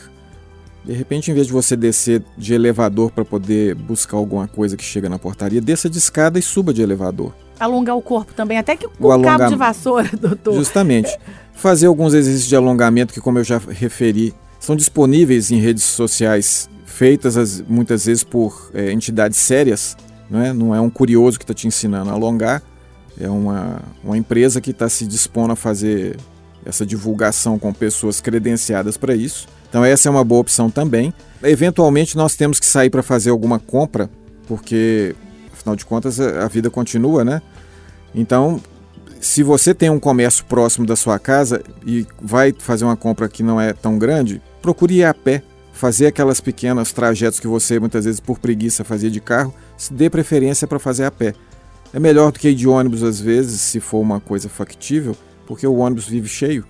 De 0.84 0.94
repente, 0.94 1.30
em 1.30 1.34
vez 1.36 1.46
de 1.46 1.54
você 1.54 1.76
descer 1.76 2.24
de 2.36 2.56
elevador 2.56 3.12
para 3.12 3.24
poder 3.24 3.76
buscar 3.76 4.18
alguma 4.18 4.48
coisa 4.48 4.76
que 4.76 4.84
chega 4.84 5.08
na 5.08 5.20
portaria, 5.20 5.62
desça 5.62 5.88
de 5.88 6.00
escada 6.00 6.40
e 6.40 6.42
suba 6.42 6.74
de 6.74 6.82
elevador. 6.82 7.36
Alongar 7.60 7.96
o 7.96 8.02
corpo 8.02 8.34
também, 8.34 8.58
até 8.58 8.76
que 8.76 8.88
com 8.88 9.08
o 9.08 9.12
alonga... 9.12 9.38
cabo 9.38 9.50
de 9.52 9.56
vassoura, 9.56 10.10
doutor. 10.20 10.56
Justamente. 10.56 11.16
Fazer 11.54 11.86
alguns 11.86 12.16
exercícios 12.16 12.50
de 12.50 12.56
alongamento 12.56 13.14
que, 13.14 13.22
como 13.22 13.38
eu 13.38 13.44
já 13.44 13.60
referi, 13.60 14.34
são 14.64 14.78
disponíveis 14.78 15.52
em 15.52 15.60
redes 15.60 15.84
sociais 15.84 16.70
feitas 16.86 17.36
as, 17.36 17.62
muitas 17.68 18.06
vezes 18.06 18.24
por 18.24 18.72
é, 18.74 18.94
entidades 18.94 19.38
sérias, 19.38 19.98
não 20.30 20.42
é? 20.42 20.54
não 20.54 20.74
é 20.74 20.80
um 20.80 20.90
curioso 20.90 21.38
que 21.38 21.44
está 21.44 21.54
te 21.54 21.68
ensinando 21.68 22.10
a 22.10 22.14
alongar, 22.14 22.64
é 23.20 23.30
uma, 23.30 23.82
uma 24.02 24.18
empresa 24.18 24.62
que 24.62 24.72
está 24.72 24.88
se 24.88 25.06
dispondo 25.06 25.52
a 25.52 25.56
fazer 25.58 26.16
essa 26.66 26.86
divulgação 26.86 27.60
com 27.60 27.74
pessoas 27.74 28.22
credenciadas 28.22 28.96
para 28.96 29.14
isso. 29.14 29.50
Então 29.68 29.84
essa 29.84 30.08
é 30.08 30.10
uma 30.10 30.24
boa 30.24 30.40
opção 30.40 30.70
também. 30.70 31.14
Eventualmente 31.44 32.16
nós 32.16 32.38
temos 32.38 32.58
que 32.58 32.66
sair 32.66 32.90
para 32.90 33.04
fazer 33.04 33.32
alguma 33.32 33.60
compra, 33.60 34.10
porque 34.48 35.14
afinal 35.52 35.76
de 35.76 35.86
contas 35.86 36.22
a 36.22 36.48
vida 36.48 36.70
continua, 36.70 37.26
né? 37.26 37.42
Então 38.16 38.62
se 39.20 39.44
você 39.44 39.74
tem 39.74 39.90
um 39.90 40.00
comércio 40.00 40.46
próximo 40.46 40.86
da 40.86 40.96
sua 40.96 41.20
casa 41.20 41.62
e 41.86 42.08
vai 42.22 42.56
fazer 42.58 42.86
uma 42.86 42.96
compra 42.96 43.28
que 43.28 43.44
não 43.44 43.60
é 43.60 43.74
tão 43.74 44.00
grande, 44.00 44.42
procure 44.64 44.96
ir 44.96 45.04
a 45.04 45.14
pé, 45.14 45.44
fazer 45.74 46.08
aquelas 46.08 46.40
pequenas 46.40 46.94
trajetos 46.94 47.38
que 47.38 47.48
você 47.48 47.80
muitas 47.80 48.06
vezes 48.06 48.22
por 48.22 48.40
preguiça 48.40 48.86
fazia 48.86 49.12
de 49.12 49.20
carro, 49.20 49.54
se 49.78 49.94
dê 49.94 50.10
preferência 50.10 50.66
para 50.66 50.80
fazer 50.80 51.04
a 51.04 51.12
pé. 51.12 51.36
É 51.94 52.00
melhor 52.00 52.32
do 52.32 52.40
que 52.40 52.50
ir 52.50 52.56
de 52.56 52.68
ônibus 52.68 53.04
às 53.04 53.20
vezes, 53.20 53.60
se 53.60 53.82
for 53.82 54.00
uma 54.00 54.22
coisa 54.22 54.48
factível, 54.48 55.16
porque 55.46 55.68
o 55.68 55.76
ônibus 55.76 56.08
vive 56.08 56.30
cheio. 56.30 56.66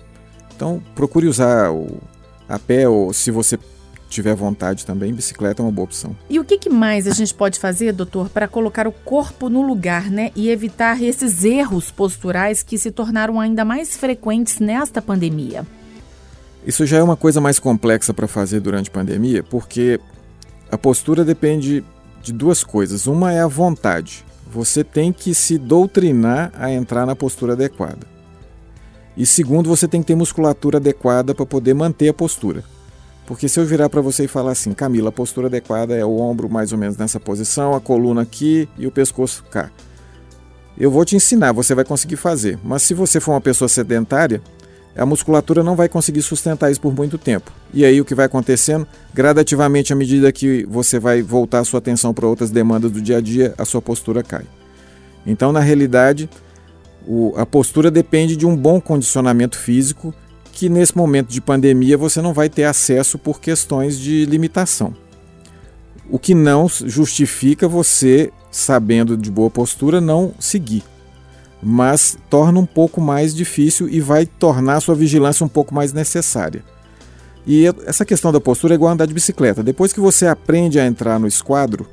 Então 0.56 0.82
procure 0.96 1.28
usar 1.28 1.72
o 1.72 2.02
a 2.50 2.58
pé 2.58 2.90
ou 2.90 3.14
se 3.14 3.30
você 3.30 3.58
tiver 4.10 4.36
vontade 4.36 4.86
também, 4.86 5.14
bicicleta 5.14 5.62
é 5.62 5.66
uma 5.66 5.72
boa 5.72 5.86
opção. 5.86 6.16
E 6.30 6.40
o 6.40 6.44
que, 6.44 6.58
que 6.58 6.70
mais 6.70 7.08
a 7.08 7.12
gente 7.12 7.34
pode 7.34 7.60
fazer, 7.60 7.94
doutor, 7.94 8.30
para 8.30 8.48
colocar 8.48 8.88
o 8.88 8.92
corpo 8.92 9.50
no 9.50 9.62
lugar, 9.62 10.10
né? 10.10 10.32
E 10.36 10.50
evitar 10.50 11.02
esses 11.02 11.44
erros 11.44 11.90
posturais 11.90 12.62
que 12.62 12.78
se 12.78 12.92
tornaram 12.92 13.40
ainda 13.40 13.64
mais 13.64 13.96
frequentes 13.98 14.60
nesta 14.60 15.02
pandemia? 15.02 15.66
Isso 16.66 16.86
já 16.86 16.98
é 16.98 17.04
uma 17.04 17.18
coisa 17.18 17.42
mais 17.42 17.60
complexa 17.60 18.14
para 18.14 18.28
fazer 18.28 18.60
durante 18.60 18.90
a 18.90 18.94
pandemia, 18.94 19.44
porque 19.44 20.00
a 20.72 20.78
postura 20.78 21.26
depende 21.26 21.84
de 22.22 22.32
duas 22.32 22.64
coisas. 22.64 23.06
Uma 23.06 23.34
é 23.34 23.42
a 23.42 23.48
vontade. 23.48 24.26
Você 24.52 24.84
tem 24.84 25.12
que 25.12 25.34
se 25.34 25.58
doutrinar 25.58 26.52
a 26.56 26.72
entrar 26.72 27.06
na 27.06 27.16
postura 27.16 27.54
adequada. 27.54 28.08
E 29.16 29.26
segundo, 29.26 29.70
você 29.70 29.88
tem 29.88 30.02
que 30.02 30.08
ter 30.08 30.16
musculatura 30.16 30.78
adequada 30.78 31.36
para 31.36 31.46
poder 31.46 31.74
manter 31.74 32.10
a 32.10 32.14
postura. 32.14 32.64
Porque 33.26 33.48
se 33.48 33.60
eu 33.60 33.66
virar 33.66 33.90
para 33.90 34.02
você 34.02 34.26
e 34.26 34.28
falar 34.28 34.52
assim, 34.52 34.74
Camila, 34.74 35.10
a 35.10 35.12
postura 35.12 35.48
adequada 35.48 35.96
é 35.96 36.04
o 36.04 36.18
ombro 36.18 36.50
mais 36.50 36.72
ou 36.72 36.78
menos 36.78 36.98
nessa 36.98 37.20
posição, 37.20 37.74
a 37.74 37.80
coluna 37.80 38.22
aqui 38.22 38.68
e 38.78 38.88
o 38.88 38.92
pescoço 38.92 39.44
cá. 39.50 39.70
Eu 40.78 40.90
vou 40.90 41.06
te 41.06 41.16
ensinar, 41.16 41.52
você 41.52 41.76
vai 41.76 41.86
conseguir 41.86 42.16
fazer. 42.16 42.58
Mas 42.64 42.82
se 42.84 42.94
você 42.94 43.20
for 43.20 43.32
uma 43.32 43.42
pessoa 43.42 43.70
sedentária, 43.70 44.42
a 44.96 45.06
musculatura 45.06 45.64
não 45.64 45.76
vai 45.76 45.90
conseguir 45.90 46.22
sustentar 46.22 46.72
isso 46.72 46.80
por 46.80 46.96
muito 46.96 47.18
tempo. 47.18 47.52
E 47.74 47.84
aí 47.84 48.00
o 48.00 48.06
que 48.06 48.14
vai 48.14 48.26
acontecendo? 48.26 48.88
Gradativamente, 49.14 49.92
à 49.92 49.96
medida 49.96 50.32
que 50.32 50.66
você 50.70 51.00
vai 51.00 51.22
voltar 51.22 51.60
a 51.60 51.64
sua 51.64 51.80
atenção 51.80 52.14
para 52.14 52.28
outras 52.28 52.52
demandas 52.52 52.92
do 52.92 53.02
dia 53.02 53.18
a 53.18 53.22
dia, 53.22 53.54
a 53.58 53.66
sua 53.66 53.82
postura 53.82 54.22
cai. 54.22 54.46
Então, 55.26 55.52
na 55.52 55.60
realidade, 55.60 56.30
o, 57.08 57.34
a 57.36 57.46
postura 57.46 57.90
depende 57.90 58.36
de 58.36 58.46
um 58.46 58.56
bom 58.56 58.80
condicionamento 58.80 59.58
físico 59.58 60.14
que 60.52 60.70
nesse 60.70 60.96
momento 60.96 61.30
de 61.30 61.42
pandemia 61.42 61.98
você 61.98 62.22
não 62.22 62.34
vai 62.34 62.48
ter 62.48 62.66
acesso 62.66 63.18
por 63.18 63.42
questões 63.42 63.98
de 63.98 64.26
limitação. 64.26 64.94
O 66.10 66.20
que 66.20 66.36
não 66.36 66.68
justifica 66.68 67.68
você, 67.68 68.32
sabendo 68.52 69.18
de 69.18 69.32
boa 69.32 69.50
postura, 69.50 70.00
não 70.00 70.34
seguir. 70.40 70.84
Mas 71.64 72.18
torna 72.30 72.60
um 72.60 72.66
pouco 72.66 73.00
mais 73.00 73.34
difícil 73.34 73.88
e 73.88 74.02
vai 74.02 74.26
tornar 74.26 74.76
a 74.76 74.82
sua 74.82 74.96
vigilância 74.96 75.46
um 75.46 75.50
pouco 75.50 75.74
mais 75.74 75.94
necessária. 75.94 76.64
E 77.46 77.66
essa 77.86 78.06
questão 78.06 78.32
da 78.32 78.40
postura 78.40 78.74
é 78.74 78.76
igual 78.76 78.92
andar 78.92 79.06
de 79.06 79.14
bicicleta. 79.14 79.64
Depois 79.64 79.92
que 79.94 80.00
você 80.00 80.28
aprende 80.28 80.80
a 80.80 80.86
entrar 80.86 81.20
no 81.20 81.28
esquadro, 81.28 81.88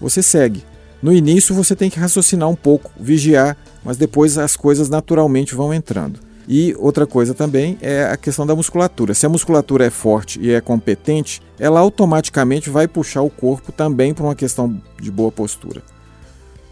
você 0.00 0.22
segue. 0.22 0.64
No 1.02 1.12
início 1.12 1.54
você 1.54 1.76
tem 1.76 1.90
que 1.90 1.98
raciocinar 1.98 2.48
um 2.48 2.54
pouco, 2.54 2.90
vigiar, 2.98 3.56
mas 3.84 3.96
depois 3.96 4.38
as 4.38 4.56
coisas 4.56 4.88
naturalmente 4.88 5.54
vão 5.54 5.74
entrando. 5.74 6.20
E 6.46 6.74
outra 6.78 7.06
coisa 7.06 7.34
também 7.34 7.78
é 7.80 8.04
a 8.04 8.16
questão 8.16 8.46
da 8.46 8.54
musculatura. 8.54 9.14
Se 9.14 9.24
a 9.24 9.28
musculatura 9.28 9.86
é 9.86 9.90
forte 9.90 10.38
e 10.40 10.50
é 10.50 10.60
competente, 10.60 11.42
ela 11.58 11.80
automaticamente 11.80 12.70
vai 12.70 12.86
puxar 12.86 13.22
o 13.22 13.30
corpo 13.30 13.72
também 13.72 14.12
para 14.12 14.24
uma 14.24 14.34
questão 14.34 14.80
de 15.00 15.10
boa 15.10 15.32
postura. 15.32 15.82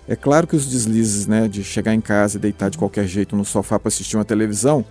É 0.09 0.17
claro 0.17 0.47
que 0.47 0.57
os 0.57 0.67
deslizes 0.67 1.27
né, 1.27 1.47
de 1.47 1.63
chegar 1.63 1.95
em 1.95 2.01
casa 2.01 2.37
e 2.37 2.41
deitar 2.41 2.71
de 2.71 2.79
qualquer 2.79 3.07
jeito 3.07 3.37
no 3.37 3.45
sofá 3.45 3.79
para 3.79 3.89
assistir 3.89 4.17
uma 4.17 4.25
televisão 4.25 4.85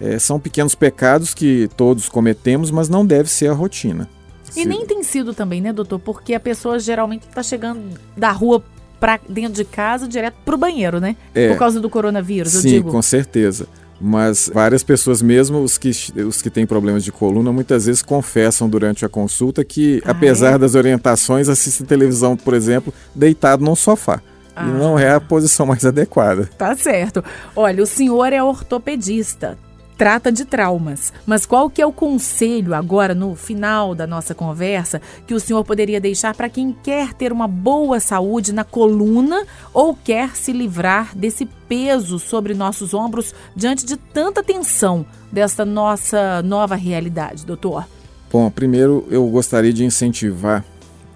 é, 0.00 0.18
são 0.18 0.38
pequenos 0.38 0.74
pecados 0.74 1.34
que 1.34 1.68
todos 1.76 2.08
cometemos, 2.08 2.70
mas 2.70 2.88
não 2.88 3.04
deve 3.04 3.30
ser 3.30 3.48
a 3.48 3.52
rotina. 3.52 4.08
E 4.50 4.62
Se... 4.62 4.64
nem 4.64 4.86
tem 4.86 5.02
sido 5.02 5.34
também, 5.34 5.60
né, 5.60 5.72
doutor? 5.72 5.98
Porque 5.98 6.34
a 6.34 6.40
pessoa 6.40 6.78
geralmente 6.78 7.26
está 7.28 7.42
chegando 7.42 7.98
da 8.16 8.30
rua 8.30 8.62
para 9.00 9.20
dentro 9.28 9.54
de 9.54 9.64
casa 9.64 10.08
direto 10.08 10.36
para 10.44 10.54
o 10.54 10.58
banheiro, 10.58 11.00
né? 11.00 11.16
É, 11.34 11.48
Por 11.48 11.58
causa 11.58 11.80
do 11.80 11.90
coronavírus, 11.90 12.52
sim, 12.52 12.68
eu 12.68 12.74
digo. 12.74 12.90
com 12.90 13.02
certeza. 13.02 13.66
Mas 13.98 14.50
várias 14.52 14.82
pessoas, 14.82 15.22
mesmo 15.22 15.62
os 15.62 15.78
que, 15.78 15.90
os 16.26 16.42
que 16.42 16.50
têm 16.50 16.66
problemas 16.66 17.02
de 17.02 17.10
coluna, 17.10 17.50
muitas 17.50 17.86
vezes 17.86 18.02
confessam 18.02 18.68
durante 18.68 19.06
a 19.06 19.08
consulta 19.08 19.64
que, 19.64 20.02
ah, 20.04 20.10
apesar 20.10 20.54
é? 20.54 20.58
das 20.58 20.74
orientações, 20.74 21.48
assistem 21.48 21.86
televisão, 21.86 22.36
por 22.36 22.52
exemplo, 22.52 22.92
deitado 23.14 23.64
num 23.64 23.74
sofá. 23.74 24.20
Ah. 24.56 24.66
E 24.66 24.70
não 24.70 24.98
é 24.98 25.12
a 25.12 25.20
posição 25.20 25.66
mais 25.66 25.84
adequada. 25.84 26.48
Tá 26.56 26.74
certo. 26.74 27.22
Olha, 27.54 27.82
o 27.82 27.86
senhor 27.86 28.32
é 28.32 28.42
ortopedista, 28.42 29.58
trata 29.98 30.32
de 30.32 30.46
traumas. 30.46 31.12
Mas 31.26 31.44
qual 31.44 31.68
que 31.68 31.82
é 31.82 31.86
o 31.86 31.92
conselho 31.92 32.74
agora 32.74 33.14
no 33.14 33.36
final 33.36 33.94
da 33.94 34.06
nossa 34.06 34.34
conversa 34.34 35.02
que 35.26 35.34
o 35.34 35.40
senhor 35.40 35.62
poderia 35.62 36.00
deixar 36.00 36.34
para 36.34 36.48
quem 36.48 36.72
quer 36.72 37.12
ter 37.12 37.32
uma 37.32 37.46
boa 37.46 38.00
saúde 38.00 38.50
na 38.52 38.64
coluna 38.64 39.44
ou 39.74 39.94
quer 39.94 40.34
se 40.34 40.52
livrar 40.52 41.14
desse 41.14 41.44
peso 41.68 42.18
sobre 42.18 42.54
nossos 42.54 42.94
ombros 42.94 43.34
diante 43.54 43.84
de 43.84 43.96
tanta 43.98 44.42
tensão 44.42 45.04
desta 45.30 45.66
nossa 45.66 46.42
nova 46.42 46.76
realidade, 46.76 47.44
doutor? 47.44 47.86
Bom, 48.32 48.50
primeiro 48.50 49.06
eu 49.10 49.26
gostaria 49.28 49.72
de 49.72 49.84
incentivar 49.84 50.64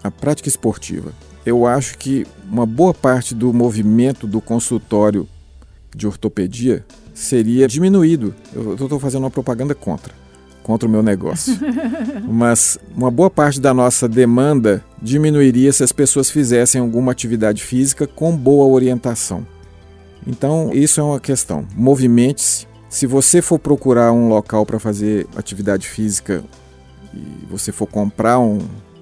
a 0.02 0.10
prática 0.10 0.48
esportiva 0.48 1.12
eu 1.50 1.66
acho 1.66 1.98
que 1.98 2.26
uma 2.50 2.64
boa 2.64 2.94
parte 2.94 3.34
do 3.34 3.52
movimento 3.52 4.26
do 4.26 4.40
consultório 4.40 5.28
de 5.94 6.06
ortopedia 6.06 6.84
seria 7.12 7.66
diminuído. 7.66 8.34
Eu 8.54 8.74
estou 8.74 9.00
fazendo 9.00 9.24
uma 9.24 9.30
propaganda 9.30 9.74
contra, 9.74 10.14
contra 10.62 10.88
o 10.88 10.90
meu 10.90 11.02
negócio. 11.02 11.58
Mas 12.28 12.78
uma 12.96 13.10
boa 13.10 13.28
parte 13.28 13.60
da 13.60 13.74
nossa 13.74 14.08
demanda 14.08 14.84
diminuiria 15.02 15.72
se 15.72 15.82
as 15.82 15.90
pessoas 15.90 16.30
fizessem 16.30 16.80
alguma 16.80 17.10
atividade 17.10 17.64
física 17.64 18.06
com 18.06 18.36
boa 18.36 18.66
orientação. 18.66 19.44
Então, 20.26 20.70
isso 20.72 21.00
é 21.00 21.02
uma 21.02 21.20
questão. 21.20 21.66
Movimente-se. 21.74 22.68
Se 22.88 23.06
você 23.06 23.40
for 23.40 23.58
procurar 23.58 24.12
um 24.12 24.28
local 24.28 24.66
para 24.66 24.78
fazer 24.78 25.26
atividade 25.36 25.88
física 25.88 26.44
e 27.14 27.46
você 27.48 27.70
for 27.72 27.86
comprar 27.86 28.38
um 28.38 28.58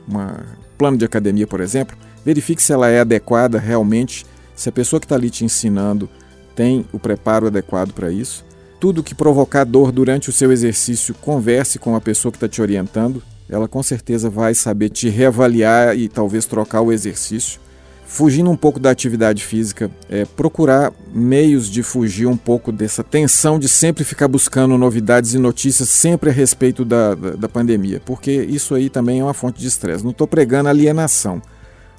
uma 0.08 0.40
plano 0.78 0.96
de 0.96 1.04
academia, 1.04 1.46
por 1.46 1.60
exemplo, 1.60 1.96
verifique 2.24 2.62
se 2.62 2.72
ela 2.72 2.88
é 2.88 3.00
adequada 3.00 3.58
realmente, 3.58 4.26
se 4.54 4.68
a 4.68 4.72
pessoa 4.72 4.98
que 4.98 5.06
está 5.06 5.14
ali 5.14 5.30
te 5.30 5.44
ensinando 5.44 6.08
tem 6.54 6.84
o 6.92 6.98
preparo 6.98 7.46
adequado 7.46 7.92
para 7.92 8.10
isso. 8.10 8.44
Tudo 8.80 9.02
que 9.02 9.14
provocar 9.14 9.64
dor 9.64 9.92
durante 9.92 10.28
o 10.28 10.32
seu 10.32 10.50
exercício, 10.50 11.14
converse 11.14 11.78
com 11.78 11.94
a 11.94 12.00
pessoa 12.00 12.32
que 12.32 12.36
está 12.36 12.48
te 12.48 12.60
orientando. 12.60 13.22
Ela 13.48 13.68
com 13.68 13.82
certeza 13.82 14.28
vai 14.28 14.54
saber 14.54 14.88
te 14.90 15.08
reavaliar 15.08 15.96
e 15.96 16.08
talvez 16.08 16.46
trocar 16.46 16.80
o 16.80 16.92
exercício. 16.92 17.60
Fugindo 18.08 18.50
um 18.50 18.56
pouco 18.56 18.80
da 18.80 18.90
atividade 18.90 19.44
física, 19.44 19.90
é 20.08 20.24
procurar 20.24 20.92
meios 21.12 21.68
de 21.68 21.82
fugir 21.82 22.26
um 22.26 22.38
pouco 22.38 22.72
dessa 22.72 23.04
tensão 23.04 23.58
de 23.58 23.68
sempre 23.68 24.02
ficar 24.02 24.26
buscando 24.26 24.78
novidades 24.78 25.34
e 25.34 25.38
notícias 25.38 25.90
sempre 25.90 26.30
a 26.30 26.32
respeito 26.32 26.84
da, 26.86 27.14
da, 27.14 27.30
da 27.32 27.48
pandemia, 27.48 28.00
porque 28.04 28.32
isso 28.32 28.74
aí 28.74 28.88
também 28.88 29.20
é 29.20 29.22
uma 29.22 29.34
fonte 29.34 29.60
de 29.60 29.68
estresse. 29.68 30.02
Não 30.02 30.10
estou 30.10 30.26
pregando 30.26 30.70
alienação, 30.70 31.42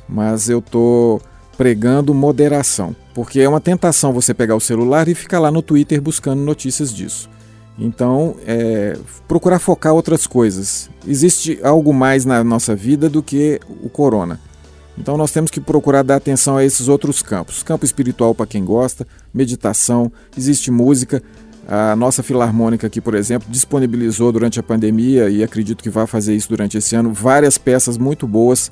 mas 0.09 0.49
eu 0.49 0.59
estou 0.59 1.21
pregando 1.57 2.13
moderação, 2.13 2.95
porque 3.13 3.41
é 3.41 3.49
uma 3.49 3.59
tentação 3.59 4.13
você 4.13 4.33
pegar 4.33 4.55
o 4.55 4.61
celular 4.61 5.07
e 5.07 5.13
ficar 5.13 5.39
lá 5.39 5.51
no 5.51 5.61
Twitter 5.61 6.01
buscando 6.01 6.41
notícias 6.41 6.93
disso. 6.93 7.29
Então, 7.77 8.35
é, 8.45 8.97
procurar 9.27 9.59
focar 9.59 9.93
outras 9.93 10.27
coisas. 10.27 10.89
Existe 11.07 11.59
algo 11.63 11.93
mais 11.93 12.25
na 12.25 12.43
nossa 12.43 12.75
vida 12.75 13.09
do 13.09 13.23
que 13.23 13.59
o 13.81 13.89
corona. 13.89 14.39
Então, 14.97 15.15
nós 15.15 15.31
temos 15.31 15.49
que 15.49 15.61
procurar 15.61 16.03
dar 16.03 16.17
atenção 16.17 16.57
a 16.57 16.65
esses 16.65 16.89
outros 16.89 17.21
campos. 17.21 17.63
Campo 17.63 17.85
espiritual 17.85 18.35
para 18.35 18.45
quem 18.45 18.65
gosta, 18.65 19.07
meditação, 19.33 20.11
existe 20.37 20.69
música. 20.69 21.23
A 21.65 21.95
nossa 21.95 22.21
filarmônica 22.21 22.87
aqui, 22.87 22.99
por 22.99 23.15
exemplo, 23.15 23.47
disponibilizou 23.49 24.31
durante 24.31 24.59
a 24.59 24.63
pandemia 24.63 25.29
e 25.29 25.41
acredito 25.41 25.83
que 25.83 25.89
vai 25.89 26.05
fazer 26.05 26.35
isso 26.35 26.49
durante 26.49 26.77
esse 26.77 26.95
ano 26.95 27.13
várias 27.13 27.57
peças 27.57 27.97
muito 27.97 28.27
boas 28.27 28.71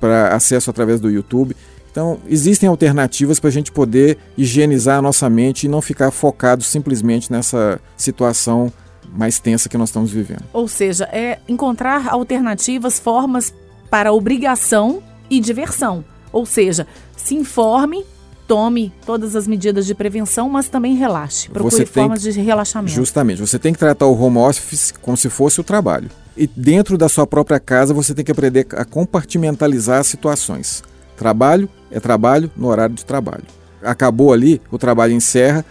para 0.00 0.34
acesso 0.34 0.70
através 0.70 1.00
do 1.00 1.10
YouTube. 1.10 1.56
Então, 1.90 2.18
existem 2.28 2.68
alternativas 2.68 3.40
para 3.40 3.48
a 3.48 3.52
gente 3.52 3.72
poder 3.72 4.18
higienizar 4.36 4.98
a 4.98 5.02
nossa 5.02 5.28
mente 5.28 5.64
e 5.64 5.68
não 5.68 5.82
ficar 5.82 6.10
focado 6.10 6.62
simplesmente 6.62 7.32
nessa 7.32 7.80
situação 7.96 8.72
mais 9.12 9.40
tensa 9.40 9.68
que 9.68 9.78
nós 9.78 9.88
estamos 9.88 10.10
vivendo. 10.10 10.44
Ou 10.52 10.68
seja, 10.68 11.08
é 11.10 11.38
encontrar 11.48 12.08
alternativas, 12.08 13.00
formas 13.00 13.54
para 13.90 14.12
obrigação 14.12 15.02
e 15.30 15.40
diversão. 15.40 16.04
Ou 16.30 16.44
seja, 16.44 16.86
se 17.16 17.34
informe, 17.34 18.04
tome 18.48 18.90
todas 19.04 19.36
as 19.36 19.46
medidas 19.46 19.86
de 19.86 19.94
prevenção, 19.94 20.48
mas 20.48 20.68
também 20.70 20.96
relaxe. 20.96 21.50
Procure 21.50 21.84
formas 21.84 22.22
de 22.22 22.30
relaxamento. 22.30 22.94
Justamente, 22.94 23.40
você 23.42 23.58
tem 23.58 23.74
que 23.74 23.78
tratar 23.78 24.06
o 24.06 24.18
home 24.18 24.38
office 24.38 24.92
como 25.02 25.16
se 25.16 25.28
fosse 25.28 25.60
o 25.60 25.64
trabalho. 25.64 26.10
E 26.34 26.46
dentro 26.46 26.96
da 26.96 27.08
sua 27.08 27.26
própria 27.26 27.60
casa 27.60 27.92
você 27.92 28.14
tem 28.14 28.24
que 28.24 28.32
aprender 28.32 28.66
a 28.72 28.84
compartimentalizar 28.84 30.00
as 30.00 30.06
situações. 30.06 30.82
Trabalho 31.16 31.68
é 31.90 32.00
trabalho 32.00 32.50
no 32.56 32.68
horário 32.68 32.94
de 32.94 33.04
trabalho. 33.04 33.44
Acabou 33.82 34.32
ali, 34.32 34.60
o 34.72 34.78
trabalho 34.78 35.12
encerra, 35.12 35.64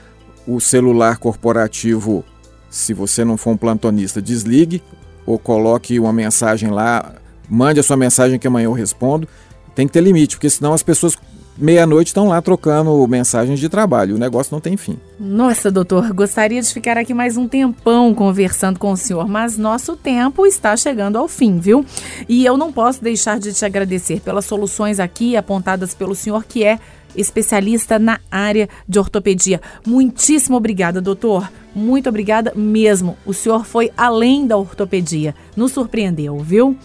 o 0.46 0.60
celular 0.60 1.18
corporativo, 1.18 2.24
se 2.70 2.94
você 2.94 3.26
não 3.26 3.38
for 3.38 3.52
um 3.52 3.58
plantonista, 3.58 4.22
desligue 4.22 4.84
ou 5.26 5.40
coloque 5.40 6.00
uma 6.00 6.14
mensagem 6.14 6.70
lá, 6.70 7.16
mande 7.50 7.80
a 7.80 7.84
sua 7.84 7.98
mensagem 7.98 8.38
que 8.38 8.48
amanhã 8.48 8.66
eu 8.66 8.74
respondo. 8.74 9.28
Tem 9.74 9.88
que 9.88 9.94
ter 9.94 10.02
limite, 10.02 10.36
porque 10.36 10.50
senão 10.50 10.74
as 10.74 10.84
pessoas 10.84 11.18
meia-noite 11.58 12.08
estão 12.08 12.28
lá 12.28 12.42
trocando 12.42 13.08
mensagens 13.08 13.60
de 13.60 13.68
trabalho. 13.68 14.16
O 14.16 14.20
negócio 14.20 14.54
não 14.54 14.62
tem 14.62 14.78
fim. 14.78 14.98
Nossa, 15.20 15.72
doutor, 15.72 16.14
gostaria 16.14 16.62
de 16.62 16.72
ficar 16.72 16.98
aqui 16.98 17.14
mais 17.14 17.38
um 17.38 17.48
tempão 17.48 18.14
conversando 18.14 18.80
com 18.80 18.92
o 18.92 18.98
senhor, 18.98 19.28
mas 19.28 19.58
nosso 19.58 19.96
tempo 19.96 20.46
está 20.46 20.78
chegando 20.78 21.18
ao 21.18 21.28
fim, 21.28 21.60
viu? 21.60 21.86
E 22.30 22.46
eu 22.46 22.58
não 22.58 22.72
posso 22.72 23.04
deixar 23.04 23.40
de 23.40 23.54
te 23.54 23.66
agradecer 23.66 24.20
pelas 24.22 24.46
soluções 24.46 25.00
aqui 25.00 25.36
apontadas 25.36 25.94
pelo 25.94 26.14
senhor, 26.16 26.44
que 26.44 26.64
é 26.64 26.80
especialista 27.16 27.98
na 27.98 28.20
área 28.30 28.70
de 28.88 29.00
ortopedia. 29.00 29.60
Muitíssimo 29.86 30.56
obrigada, 30.56 31.02
doutor. 31.02 31.52
Muito 31.74 32.10
obrigada 32.10 32.54
mesmo. 32.56 33.18
O 33.26 33.34
senhor 33.34 33.66
foi 33.66 33.92
além 33.98 34.46
da 34.46 34.58
ortopedia. 34.58 35.34
Nos 35.56 35.72
surpreendeu, 35.72 36.38
viu? 36.38 36.78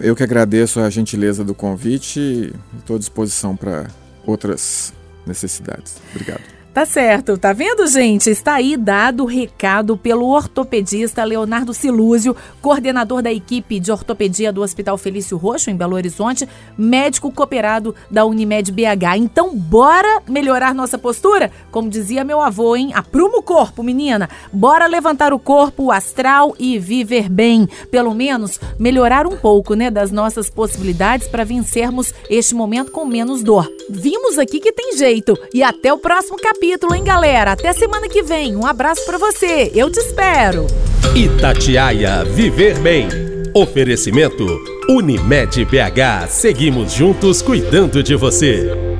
Eu 0.00 0.14
que 0.14 0.22
agradeço 0.22 0.80
a 0.80 0.90
gentileza 0.90 1.42
do 1.42 1.54
convite 1.54 2.20
e 2.20 2.52
estou 2.78 2.96
à 2.96 2.98
disposição 2.98 3.56
para 3.56 3.86
outras 4.26 4.92
necessidades. 5.26 5.96
Obrigado. 6.10 6.55
Tá 6.76 6.84
certo, 6.84 7.38
tá 7.38 7.54
vendo, 7.54 7.86
gente? 7.86 8.28
Está 8.28 8.56
aí 8.56 8.76
dado 8.76 9.22
o 9.22 9.26
recado 9.26 9.96
pelo 9.96 10.28
ortopedista 10.28 11.24
Leonardo 11.24 11.72
Silúzio, 11.72 12.36
coordenador 12.60 13.22
da 13.22 13.32
equipe 13.32 13.80
de 13.80 13.90
ortopedia 13.90 14.52
do 14.52 14.60
Hospital 14.60 14.98
Felício 14.98 15.38
Roxo, 15.38 15.70
em 15.70 15.74
Belo 15.74 15.96
Horizonte, 15.96 16.46
médico 16.76 17.32
cooperado 17.32 17.94
da 18.10 18.26
Unimed 18.26 18.70
BH. 18.70 19.16
Então, 19.16 19.56
bora 19.56 20.20
melhorar 20.28 20.74
nossa 20.74 20.98
postura? 20.98 21.50
Como 21.70 21.88
dizia 21.88 22.24
meu 22.24 22.42
avô, 22.42 22.76
hein? 22.76 22.90
Apruma 22.92 23.38
o 23.38 23.42
corpo, 23.42 23.82
menina. 23.82 24.28
Bora 24.52 24.86
levantar 24.86 25.32
o 25.32 25.38
corpo, 25.38 25.84
o 25.84 25.90
astral 25.90 26.54
e 26.58 26.78
viver 26.78 27.30
bem. 27.30 27.66
Pelo 27.90 28.14
menos 28.14 28.60
melhorar 28.78 29.26
um 29.26 29.38
pouco, 29.38 29.72
né, 29.72 29.90
das 29.90 30.10
nossas 30.10 30.50
possibilidades 30.50 31.26
para 31.26 31.42
vencermos 31.42 32.12
este 32.28 32.54
momento 32.54 32.92
com 32.92 33.06
menos 33.06 33.42
dor. 33.42 33.66
Vimos 33.88 34.38
aqui 34.38 34.60
que 34.60 34.72
tem 34.72 34.94
jeito. 34.94 35.38
E 35.54 35.62
até 35.62 35.90
o 35.90 35.96
próximo 35.96 36.36
capítulo 36.36 36.65
capítulo, 36.66 36.94
hein, 36.96 37.04
galera? 37.04 37.52
Até 37.52 37.72
semana 37.72 38.08
que 38.08 38.22
vem. 38.22 38.56
Um 38.56 38.66
abraço 38.66 39.04
para 39.06 39.16
você. 39.18 39.70
Eu 39.72 39.88
te 39.88 40.00
espero. 40.00 40.66
Itatiaia 41.14 42.24
Viver 42.24 42.76
Bem. 42.80 43.06
Oferecimento 43.54 44.44
Unimed 44.88 45.64
BH. 45.64 46.28
Seguimos 46.28 46.92
juntos 46.92 47.40
cuidando 47.40 48.02
de 48.02 48.16
você. 48.16 48.95